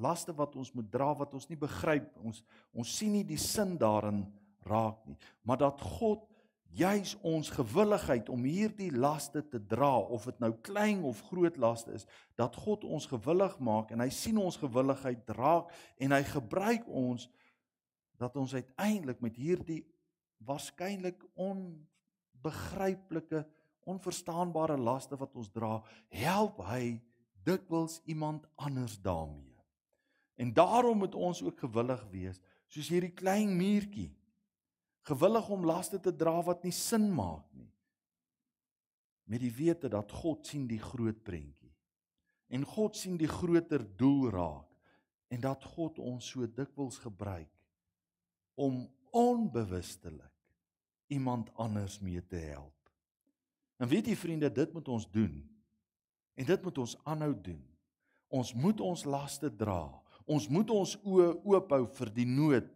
laste 0.00 0.32
wat 0.36 0.56
ons 0.56 0.72
moet 0.72 0.88
dra 0.90 1.12
wat 1.18 1.34
ons 1.36 1.48
nie 1.50 1.58
begryp 1.60 2.08
ons 2.24 2.42
ons 2.72 2.96
sien 2.96 3.12
nie 3.12 3.26
die 3.26 3.40
sin 3.40 3.76
daarin 3.80 4.22
raak 4.68 5.00
nie 5.08 5.18
maar 5.44 5.60
dat 5.60 5.82
God 5.98 6.24
juis 6.70 7.16
ons 7.26 7.50
gewilligheid 7.50 8.30
om 8.30 8.46
hierdie 8.46 8.92
laste 8.94 9.42
te 9.42 9.58
dra 9.72 9.90
of 9.98 10.28
dit 10.30 10.42
nou 10.42 10.52
klein 10.62 11.02
of 11.04 11.22
groot 11.28 11.56
laste 11.58 11.92
is 11.98 12.06
dat 12.38 12.56
God 12.56 12.86
ons 12.86 13.08
gewillig 13.10 13.56
maak 13.58 13.90
en 13.90 14.04
hy 14.04 14.10
sien 14.14 14.38
ons 14.38 14.60
gewilligheid 14.60 15.34
raak 15.36 15.72
en 15.98 16.14
hy 16.14 16.22
gebruik 16.30 16.86
ons 16.86 17.26
dat 18.20 18.36
ons 18.36 18.54
uiteindelik 18.54 19.20
met 19.24 19.36
hierdie 19.40 19.82
waarskynlik 20.46 21.24
onbegryplike 21.34 23.44
onverstaanbare 23.90 24.76
laste 24.76 25.16
wat 25.16 25.36
ons 25.36 25.48
dra 25.52 25.80
help 26.08 26.60
hy 26.68 27.00
dikwels 27.44 28.00
iemand 28.04 28.44
anders 28.60 29.00
daarmee 29.00 29.50
En 30.40 30.52
daarom 30.52 30.98
moet 30.98 31.14
ons 31.14 31.42
ook 31.42 31.58
gewillig 31.58 32.00
wees, 32.10 32.38
soos 32.72 32.88
hierdie 32.88 33.12
klein 33.12 33.50
muurtjie. 33.56 34.08
Gewillig 35.04 35.48
om 35.52 35.66
laste 35.68 35.98
te 36.00 36.12
dra 36.16 36.38
wat 36.46 36.62
nie 36.64 36.72
sin 36.72 37.10
maak 37.12 37.44
nie. 37.52 37.68
Met 39.28 39.44
die 39.44 39.52
wete 39.52 39.90
dat 39.92 40.12
God 40.12 40.48
sien 40.48 40.64
die 40.70 40.80
groot 40.80 41.20
prentjie. 41.26 41.74
En 42.48 42.64
God 42.64 42.96
sien 42.96 43.18
die 43.20 43.28
groter 43.28 43.84
doel 44.00 44.30
raak 44.32 44.72
en 45.28 45.44
dat 45.44 45.66
God 45.74 46.00
ons 46.00 46.32
so 46.32 46.48
dikwels 46.48 46.96
gebruik 47.04 47.52
om 48.56 48.86
onbewustelik 49.10 50.34
iemand 51.10 51.50
anders 51.54 51.98
mee 52.00 52.26
te 52.26 52.36
help. 52.36 52.76
En 53.76 53.88
weet 53.88 54.06
jy 54.06 54.16
vriende, 54.16 54.52
dit 54.52 54.72
moet 54.72 54.88
ons 54.88 55.06
doen. 55.10 55.40
En 56.34 56.46
dit 56.46 56.62
moet 56.62 56.78
ons 56.78 56.96
aanhou 57.04 57.32
doen. 57.42 57.62
Ons 58.28 58.54
moet 58.54 58.80
ons 58.80 59.04
laste 59.04 59.50
dra. 59.56 59.82
Ons 60.30 60.46
moet 60.48 60.70
ons 60.70 60.94
oë 61.02 61.32
oop 61.42 61.72
hou 61.74 61.84
vir 61.98 62.12
die 62.14 62.28
nood 62.28 62.68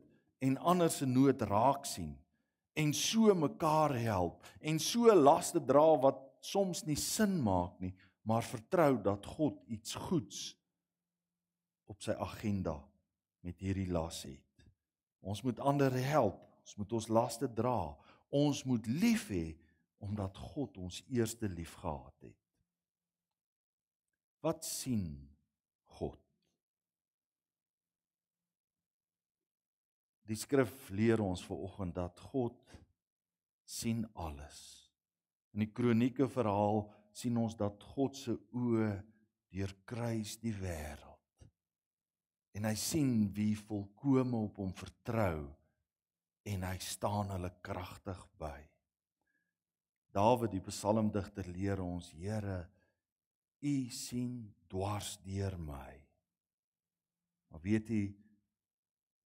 en 0.45 0.59
ander 0.59 0.91
se 0.91 1.07
nood 1.07 1.43
raak 1.47 1.87
sien 1.87 2.15
en 2.75 2.91
so 2.97 3.35
mekaar 3.39 3.95
help 4.03 4.43
en 4.61 4.81
so 4.83 5.13
laste 5.15 5.63
dra 5.63 5.87
wat 6.03 6.19
soms 6.45 6.83
nie 6.85 6.99
sin 7.01 7.39
maak 7.43 7.79
nie, 7.81 7.95
maar 8.27 8.45
vertrou 8.45 8.97
dat 9.01 9.27
God 9.37 9.61
iets 9.71 9.95
goeds 10.09 10.41
op 11.89 12.03
sy 12.03 12.17
agenda 12.19 12.77
met 13.45 13.61
hierdie 13.63 13.91
las 13.93 14.25
het. 14.27 14.44
Ons 15.25 15.43
moet 15.45 15.61
ander 15.65 15.93
help, 16.05 16.41
ons 16.65 16.77
moet 16.81 16.97
ons 16.99 17.09
laste 17.09 17.49
dra. 17.57 17.79
Ons 18.35 18.65
moet 18.69 18.87
lief 18.87 19.29
hê 19.33 19.55
omdat 20.05 20.37
God 20.53 20.77
ons 20.85 21.01
eerste 21.09 21.49
lief 21.49 21.73
gehad 21.81 22.27
het. 22.27 22.37
Wat 24.45 24.65
sien 24.69 25.17
God? 25.97 26.21
Die 30.29 30.37
skrif 30.41 30.91
leer 30.93 31.21
ons 31.25 31.45
vanoggend 31.45 31.97
dat 31.97 32.21
God 32.33 32.77
sien 33.65 34.05
alles. 34.21 34.61
In 35.57 35.65
die 35.65 35.73
kronieke 35.73 36.29
verhaal 36.29 36.85
sien 37.17 37.37
ons 37.41 37.57
dat 37.57 37.81
God 37.95 38.17
se 38.19 38.37
oë 38.53 38.93
deurkruis 39.55 40.37
die 40.43 40.55
wêreld. 40.57 41.14
En 42.55 42.69
hy 42.69 42.75
sien 42.79 43.27
wie 43.35 43.55
volkome 43.59 44.45
op 44.47 44.61
hom 44.63 44.71
vertrou 44.79 45.49
en 46.45 46.67
hy 46.69 46.77
staan 46.83 47.33
hulle 47.35 47.51
kragtig 47.65 48.21
by. 48.39 48.61
Dawid 50.15 50.53
die 50.55 50.63
psalmdigter 50.63 51.49
leer 51.51 51.83
ons 51.83 52.13
Here 52.15 52.63
u 53.65 53.91
sien 53.91 54.55
dwars 54.69 55.17
deur 55.25 55.57
my. 55.59 55.93
Maar 57.51 57.63
weet 57.65 57.91
jy 57.91 58.05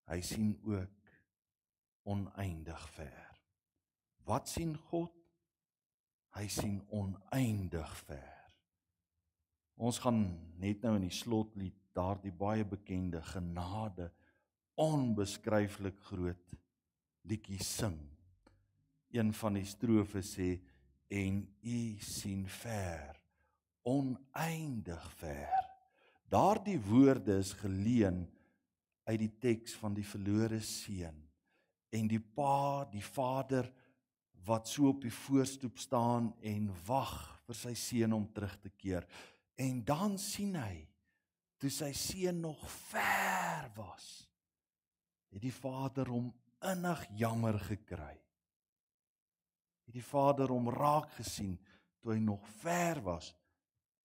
hy 0.09 0.19
sien 0.25 0.53
ook 0.65 1.11
oneindig 2.09 2.85
ver. 2.95 3.27
Wat 4.25 4.49
sien 4.49 4.73
God? 4.89 5.13
Hy 6.37 6.45
sien 6.49 6.79
oneindig 6.93 7.91
ver. 8.07 8.37
Ons 9.81 9.99
gaan 10.03 10.21
net 10.61 10.83
nou 10.85 10.95
in 10.97 11.07
die 11.07 11.13
slotlied 11.13 11.78
daardie 11.99 12.33
baie 12.33 12.63
bekende 12.63 13.21
genade 13.33 14.09
onbeskryflik 14.79 15.99
groot 16.07 16.55
liedjie 17.27 17.63
sing. 17.63 17.97
Een 19.11 19.33
van 19.35 19.57
die 19.59 19.67
strofe 19.67 20.21
sê 20.23 20.53
en 21.09 21.41
u 21.65 21.79
sien 22.05 22.45
ver 22.47 23.17
oneindig 23.89 25.05
ver. 25.17 25.53
Daardie 26.29 26.77
woorde 26.79 27.39
is 27.41 27.55
geleen 27.57 28.27
uit 29.03 29.19
die 29.19 29.31
teks 29.41 29.73
van 29.81 29.95
die 29.97 30.05
verlore 30.05 30.61
seun 30.61 31.17
en 31.89 32.09
die 32.09 32.21
pa, 32.21 32.85
die 32.91 33.01
vader 33.01 33.65
wat 34.45 34.69
so 34.69 34.91
op 34.91 35.01
die 35.01 35.13
voorstoep 35.13 35.79
staan 35.81 36.29
en 36.45 36.69
wag 36.85 37.15
vir 37.47 37.57
sy 37.57 37.73
seun 37.73 38.13
om 38.13 38.27
terug 38.33 38.53
te 38.61 38.69
keer. 38.69 39.07
En 39.57 39.81
dan 39.85 40.19
sien 40.21 40.53
hy 40.55 40.85
toe 41.59 41.71
sy 41.73 41.91
seun 41.95 42.39
nog 42.39 42.61
ver 42.89 43.67
was, 43.75 44.07
het 45.29 45.43
die 45.43 45.53
vader 45.53 46.07
hom 46.07 46.31
innig 46.71 47.03
jammer 47.19 47.59
gekry. 47.67 48.15
Het 49.85 49.97
die 49.97 50.05
vader 50.05 50.51
hom 50.53 50.69
raak 50.71 51.11
gesien 51.17 51.57
toe 51.99 52.13
hy 52.13 52.19
nog 52.23 52.47
ver 52.61 53.01
was 53.03 53.33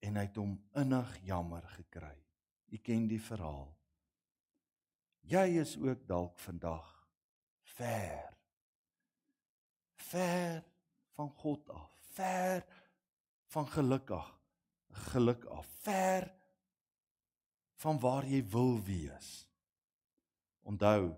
en 0.04 0.18
hy 0.18 0.26
het 0.26 0.38
hom 0.40 0.56
innig 0.80 1.14
jammer 1.28 1.64
gekry. 1.76 2.16
U 2.74 2.80
ken 2.82 3.06
die 3.08 3.22
verhaal. 3.22 3.70
Jy 5.24 5.44
is 5.62 5.76
ook 5.80 6.02
dalk 6.08 6.38
vandag 6.42 6.88
ver. 7.76 8.32
Ver 10.10 10.64
van 11.14 11.30
God 11.38 11.70
af, 11.70 11.92
ver 12.12 12.64
van 13.54 13.68
geluk 13.70 14.10
af, 14.10 14.32
geluk 15.10 15.44
af, 15.44 15.68
ver 15.86 16.26
van 17.84 18.00
waar 18.00 18.24
jy 18.24 18.40
wil 18.48 18.78
wees. 18.84 19.30
Onthou, 20.64 21.12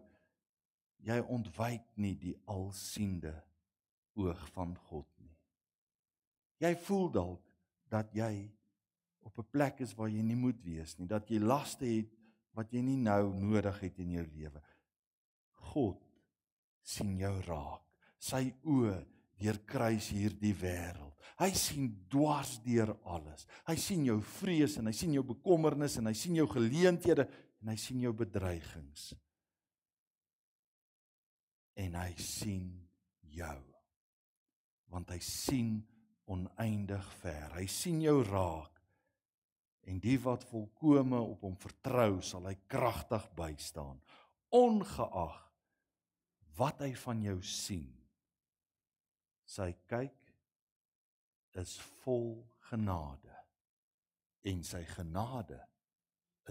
jy 1.06 1.20
ontwyk 1.30 1.86
nie 2.02 2.16
die 2.18 2.34
alsiende 2.50 3.34
oog 4.18 4.40
van 4.56 4.74
God 4.88 5.06
nie. 5.22 5.34
Jy 6.64 6.72
voel 6.86 7.10
dalk 7.14 7.42
dat 7.92 8.10
jy 8.16 8.48
op 9.22 9.38
'n 9.38 9.50
plek 9.50 9.80
is 9.80 9.94
waar 9.94 10.08
jy 10.08 10.22
nie 10.22 10.36
moet 10.36 10.60
wees 10.62 10.98
nie, 10.98 11.06
dat 11.06 11.30
jy 11.30 11.38
laste 11.38 11.86
het 11.86 12.10
wat 12.54 12.72
jy 12.72 12.80
nie 12.80 12.96
nou 12.96 13.34
nodig 13.34 13.80
het 13.80 13.98
in 13.98 14.10
jou 14.10 14.26
lewe. 14.26 14.62
God 15.52 16.02
sien 16.82 17.18
jou 17.18 17.40
raak. 17.40 17.82
Sy 18.18 18.54
oë 18.64 19.04
deurkruis 19.40 20.10
hierdie 20.14 20.54
wêreld. 20.56 21.12
Hy 21.36 21.50
sien 21.52 21.90
dwars 22.08 22.56
deur 22.64 22.94
alles. 23.04 23.44
Hy 23.68 23.76
sien 23.80 24.06
jou 24.08 24.18
vrees 24.38 24.78
en 24.80 24.88
hy 24.88 24.94
sien 24.96 25.12
jou 25.16 25.24
bekommernis 25.26 25.98
en 26.00 26.08
hy 26.08 26.14
sien 26.16 26.38
jou 26.38 26.46
geleenthede 26.48 27.26
en 27.60 27.72
hy 27.72 27.76
sien 27.80 28.00
jou 28.00 28.14
bedreigings. 28.16 29.10
En 31.76 31.98
hy 32.00 32.12
sien 32.20 32.70
jou. 33.36 33.58
Want 34.88 35.12
hy 35.12 35.20
sien 35.20 35.76
oneindig 36.32 37.04
ver. 37.20 37.52
Hy 37.58 37.66
sien 37.68 38.00
jou 38.04 38.22
raak 38.24 38.76
en 39.86 40.00
die 40.02 40.16
wat 40.18 40.44
volkome 40.50 41.18
op 41.22 41.44
hom 41.46 41.54
vertrou 41.62 42.18
sal 42.24 42.48
hy 42.48 42.56
kragtig 42.70 43.26
bystaan 43.38 44.00
ongeag 44.54 45.36
wat 46.58 46.82
hy 46.82 46.90
van 47.04 47.22
jou 47.22 47.36
sien 47.46 47.95
sy 49.46 49.70
kyk 49.90 50.32
is 51.62 51.76
vol 52.02 52.34
genade 52.68 53.34
en 54.50 54.62
sy 54.66 54.82
genade 54.90 55.60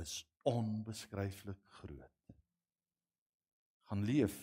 is 0.01 0.17
onbeskryflik 0.49 1.61
groot 1.79 2.35
gaan 3.89 4.05
leef 4.07 4.37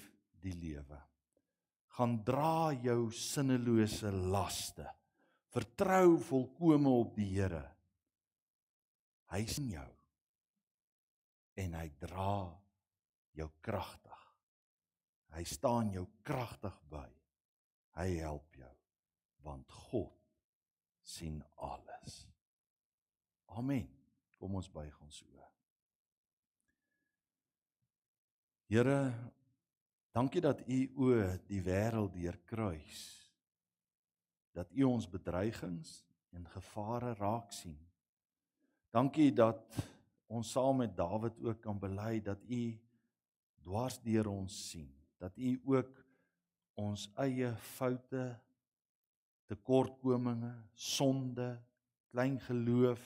die 0.44 0.54
lewe 0.56 1.00
gaan 1.98 2.18
dra 2.24 2.72
jou 2.84 3.10
sinnelose 3.16 4.12
laste 4.12 4.88
vertrou 5.52 6.16
volkome 6.30 6.92
op 7.02 7.16
die 7.16 7.30
Here 7.34 7.66
Hy 9.32 9.46
sien 9.48 9.70
jou. 9.72 9.88
En 11.62 11.76
hy 11.78 11.86
dra 12.00 12.52
jou 13.38 13.48
kragtig. 13.64 14.20
Hy 15.32 15.44
staan 15.48 15.92
jou 15.94 16.04
kragtig 16.26 16.76
by. 16.92 17.08
Hy 17.98 18.08
help 18.22 18.56
jou 18.56 18.70
want 19.42 19.70
God 19.90 20.14
sien 21.02 21.40
alles. 21.58 22.20
Amen. 23.58 23.88
Kom 24.38 24.54
ons 24.54 24.68
buig 24.70 24.94
ons 25.02 25.18
oë. 25.26 25.48
Here, 28.70 28.98
dankie 30.14 30.40
dat 30.40 30.62
U 30.62 30.78
o 30.94 31.18
die 31.50 31.60
wêreld 31.66 32.14
deurkruis. 32.14 33.02
Dat 34.54 34.70
U 34.78 34.86
ons 34.86 35.10
bedreigings 35.10 35.98
en 36.32 36.46
gevare 36.54 37.16
raak 37.18 37.50
sien 37.52 37.80
Dankie 38.92 39.30
dat 39.32 39.72
ons 40.28 40.50
saam 40.52 40.82
met 40.82 40.92
Dawid 40.96 41.38
ook 41.40 41.60
kan 41.64 41.78
bely 41.80 42.20
dat 42.20 42.42
U 42.44 42.62
dwars 43.64 43.96
deur 44.04 44.28
ons 44.28 44.52
sien, 44.68 44.90
dat 45.16 45.32
U 45.36 45.54
ook 45.64 46.01
ons 46.80 47.08
eie 47.20 47.50
foute, 47.76 48.24
tekortkominge, 49.50 50.52
sonde, 50.74 51.50
klein 52.12 52.38
geloof, 52.40 53.02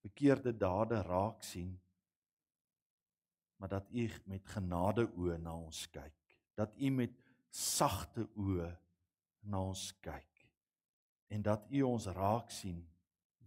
verkeerde 0.00 0.52
dade 0.56 1.02
raak 1.06 1.42
sien, 1.44 1.74
maar 3.60 3.68
dat 3.68 3.90
U 3.92 4.08
met 4.24 4.46
genade 4.48 5.04
oë 5.20 5.36
na 5.38 5.54
ons 5.54 5.84
kyk, 5.92 6.16
dat 6.56 6.72
U 6.80 6.90
met 6.90 7.12
sagte 7.50 8.24
oë 8.40 8.70
na 9.50 9.60
ons 9.70 9.90
kyk 10.00 10.26
en 11.30 11.42
dat 11.46 11.66
U 11.70 11.82
ons 11.86 12.06
raak 12.16 12.50
sien 12.50 12.80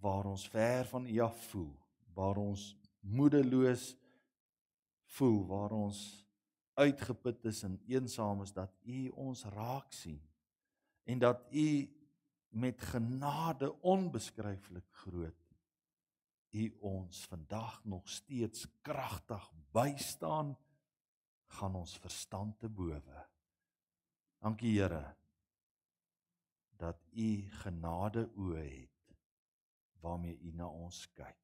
waar 0.03 0.27
ons 0.29 0.45
ver 0.51 0.85
van 0.87 1.07
U 1.07 1.19
af 1.23 1.39
voel, 1.49 1.71
waar 2.13 2.37
ons 2.37 2.75
moedeloos 2.99 3.93
voel, 5.15 5.45
waar 5.47 5.71
ons 5.71 6.22
uitgeput 6.73 7.45
is 7.45 7.63
en 7.63 7.79
eensaam 7.87 8.41
is 8.41 8.53
dat 8.53 8.73
U 8.83 9.07
ons 9.09 9.45
raak 9.45 9.91
sien 9.93 10.21
en 11.03 11.19
dat 11.19 11.45
U 11.51 11.67
met 12.49 12.81
genade 12.81 13.81
onbeskryflik 13.81 14.87
groot 14.91 15.43
U 16.53 16.77
ons 16.79 17.25
vandag 17.25 17.83
nog 17.85 18.09
steeds 18.09 18.67
kragtig 18.81 19.51
bystaan 19.71 20.57
gaan 21.47 21.75
ons 21.75 21.97
verstand 21.97 22.59
te 22.59 22.69
bowe. 22.69 23.25
Dankie 24.37 24.73
Here 24.77 25.15
dat 26.77 26.99
U 27.11 27.29
genade 27.63 28.27
oë 28.35 28.63
het 28.65 29.15
waarmee 30.03 30.37
U 30.41 30.51
na 30.51 30.67
ons 30.67 31.05
kyk. 31.15 31.42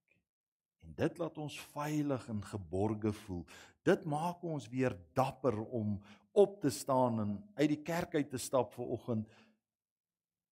En 0.86 0.94
dit 0.96 1.18
laat 1.18 1.38
ons 1.38 1.60
veilig 1.74 2.28
en 2.30 2.42
geborge 2.44 3.12
voel. 3.26 3.44
Dit 3.84 4.06
maak 4.06 4.44
ons 4.44 4.68
weer 4.70 4.96
dapper 5.18 5.58
om 5.60 6.00
op 6.32 6.60
te 6.62 6.70
staan 6.70 7.20
en 7.20 7.36
uit 7.56 7.70
die 7.70 7.84
kerk 7.84 8.16
uit 8.16 8.30
te 8.30 8.38
stap 8.38 8.74
ver 8.74 8.92
oggend 8.96 9.28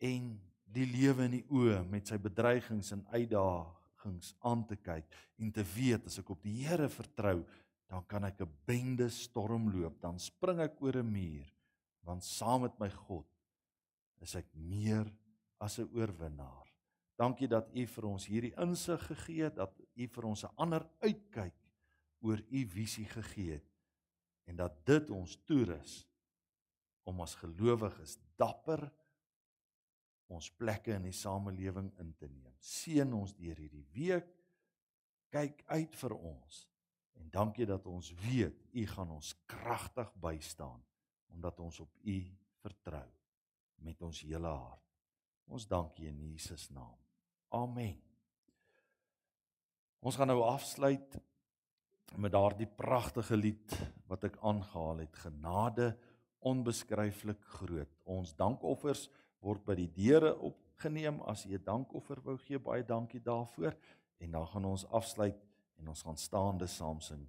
en 0.04 0.36
die 0.74 0.88
lewe 0.90 1.28
in 1.28 1.38
die 1.40 1.46
oë 1.54 1.82
met 1.90 2.10
sy 2.10 2.18
bedreigings 2.22 2.92
en 2.96 3.06
uitdagings 3.14 4.34
aan 4.46 4.66
te 4.68 4.78
kyk 4.80 5.08
en 5.40 5.54
te 5.54 5.66
weet 5.76 6.10
as 6.10 6.20
ek 6.22 6.34
op 6.34 6.44
die 6.44 6.58
Here 6.66 6.90
vertrou, 6.92 7.40
dan 7.88 8.04
kan 8.06 8.26
ek 8.28 8.42
'n 8.42 8.52
bende 8.66 9.10
storm 9.10 9.70
loop, 9.72 10.02
dan 10.02 10.20
spring 10.20 10.60
ek 10.60 10.82
oor 10.82 10.98
'n 10.98 11.12
muur, 11.12 11.48
want 12.04 12.24
saam 12.24 12.62
met 12.62 12.80
my 12.80 12.90
God 12.90 13.26
is 14.22 14.36
ek 14.36 14.48
meer 14.54 15.06
as 15.60 15.80
'n 15.80 15.90
oorwinnaar. 15.94 16.67
Dankie 17.18 17.50
dat 17.50 17.72
U 17.74 17.86
vir 17.90 18.06
ons 18.06 18.28
hierdie 18.30 18.54
insig 18.62 19.02
gegee 19.10 19.48
het, 19.48 19.56
dat 19.58 19.74
U 19.98 20.08
vir 20.08 20.26
ons 20.30 20.44
'n 20.46 20.54
ander 20.56 20.86
uitkyk 21.02 21.56
oor 22.22 22.38
U 22.38 22.66
visie 22.66 23.06
gegee 23.06 23.58
het 23.58 23.66
en 24.48 24.56
dat 24.56 24.86
dit 24.86 25.10
ons 25.10 25.36
toerus 25.46 26.08
om 27.04 27.22
as 27.22 27.36
gelowiges 27.36 28.18
dapper 28.40 28.92
ons 30.28 30.50
plekke 30.60 30.96
in 30.98 31.08
die 31.08 31.16
samelewing 31.16 31.92
in 32.04 32.14
te 32.20 32.28
neem. 32.28 32.54
Seën 32.60 33.14
ons 33.14 33.34
deur 33.36 33.56
hierdie 33.56 33.86
week. 33.96 34.28
Kyk 35.32 35.64
uit 35.68 35.96
vir 35.96 36.16
ons. 36.16 36.68
En 37.20 37.30
dankie 37.32 37.66
dat 37.66 37.86
ons 37.88 38.12
weet 38.28 38.68
U 38.74 38.86
gaan 38.86 39.16
ons 39.18 39.34
kragtig 39.46 40.14
bystaan 40.22 40.84
omdat 41.28 41.60
ons 41.60 41.80
op 41.80 41.92
U 42.04 42.18
vertrou 42.64 43.08
met 43.84 44.02
ons 44.02 44.22
hele 44.22 44.48
hart. 44.52 44.86
Ons 45.48 45.68
dankie 45.68 46.08
in 46.08 46.20
Jesus 46.32 46.70
naam. 46.70 47.07
Amen. 47.56 47.96
Ons 50.00 50.16
gaan 50.16 50.28
nou 50.28 50.42
afsluit 50.46 51.18
met 52.16 52.32
daardie 52.32 52.68
pragtige 52.68 53.38
lied 53.38 53.74
wat 54.08 54.24
ek 54.30 54.38
aangehaal 54.46 55.04
het, 55.04 55.16
Genade 55.26 55.92
onbeskryflik 56.48 57.42
groot. 57.58 57.92
Ons 58.06 58.36
dankoffers 58.38 59.08
word 59.44 59.66
by 59.66 59.76
die 59.80 59.90
deure 59.94 60.36
op 60.38 60.60
geneem 60.82 61.20
as 61.26 61.44
jy 61.46 61.58
'n 61.58 61.64
dankoffer 61.64 62.22
wou 62.24 62.38
gee. 62.38 62.60
Baie 62.60 62.84
dankie 62.84 63.22
daarvoor. 63.22 63.76
En 64.20 64.32
dan 64.32 64.48
gaan 64.48 64.66
ons 64.66 64.86
afsluit 64.90 65.38
en 65.78 65.88
ons 65.88 66.02
gaan 66.02 66.18
staande 66.18 66.68
saam 66.68 67.02
sing 67.02 67.28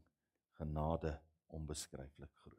genade 0.59 1.19
onbeskryflik 1.47 2.31
groot. 2.35 2.58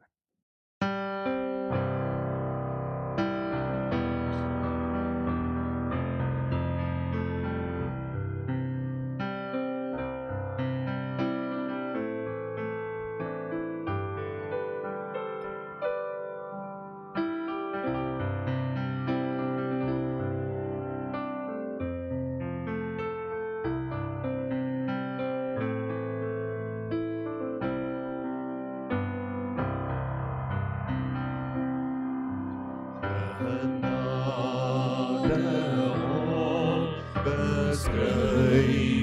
sky. 37.80 38.99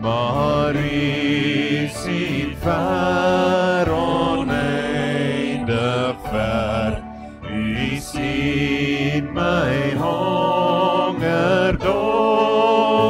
Maar 0.00 0.74
u 0.74 1.88
sien 1.88 2.56
ver 2.60 3.92
oneindig 3.92 5.68
ver 6.30 7.02
U 7.52 7.96
sien 8.00 9.32
my 9.32 9.92
honger 9.98 11.78
dors 11.78 13.00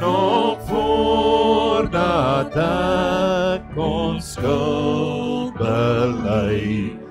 Nog 0.00 0.58
voordat 0.66 2.56
ek 2.56 3.62
kon 3.74 4.20
skuld 4.20 5.54
bely 5.54 7.01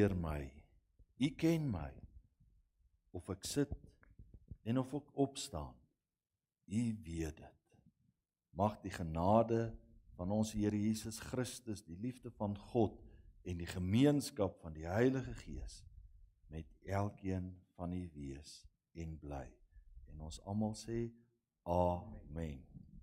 deur 0.00 0.16
my. 0.16 0.48
U 1.20 1.28
ken 1.36 1.68
my. 1.70 1.90
Of 3.12 3.28
ek 3.34 3.44
sit 3.44 3.72
en 4.64 4.80
of 4.80 4.92
ek 4.96 5.12
opstaan. 5.20 5.76
U 6.70 6.82
weet 7.04 7.36
dit. 7.36 7.56
Mag 8.56 8.78
die 8.82 8.92
genade 8.94 9.70
van 10.16 10.32
ons 10.34 10.52
Here 10.54 10.76
Jesus 10.76 11.20
Christus, 11.30 11.82
die 11.86 11.98
liefde 11.98 12.30
van 12.38 12.56
God 12.72 12.98
en 13.48 13.60
die 13.60 13.68
gemeenskap 13.68 14.58
van 14.60 14.74
die 14.76 14.86
Heilige 14.88 15.34
Gees 15.42 15.80
met 16.52 16.68
elkeen 16.84 17.52
van 17.76 17.94
u 17.96 18.02
wees 18.14 18.60
en 18.98 19.16
bly. 19.22 19.46
En 20.12 20.26
ons 20.28 20.40
almal 20.44 20.74
sê 20.78 21.06
amen. 21.64 22.69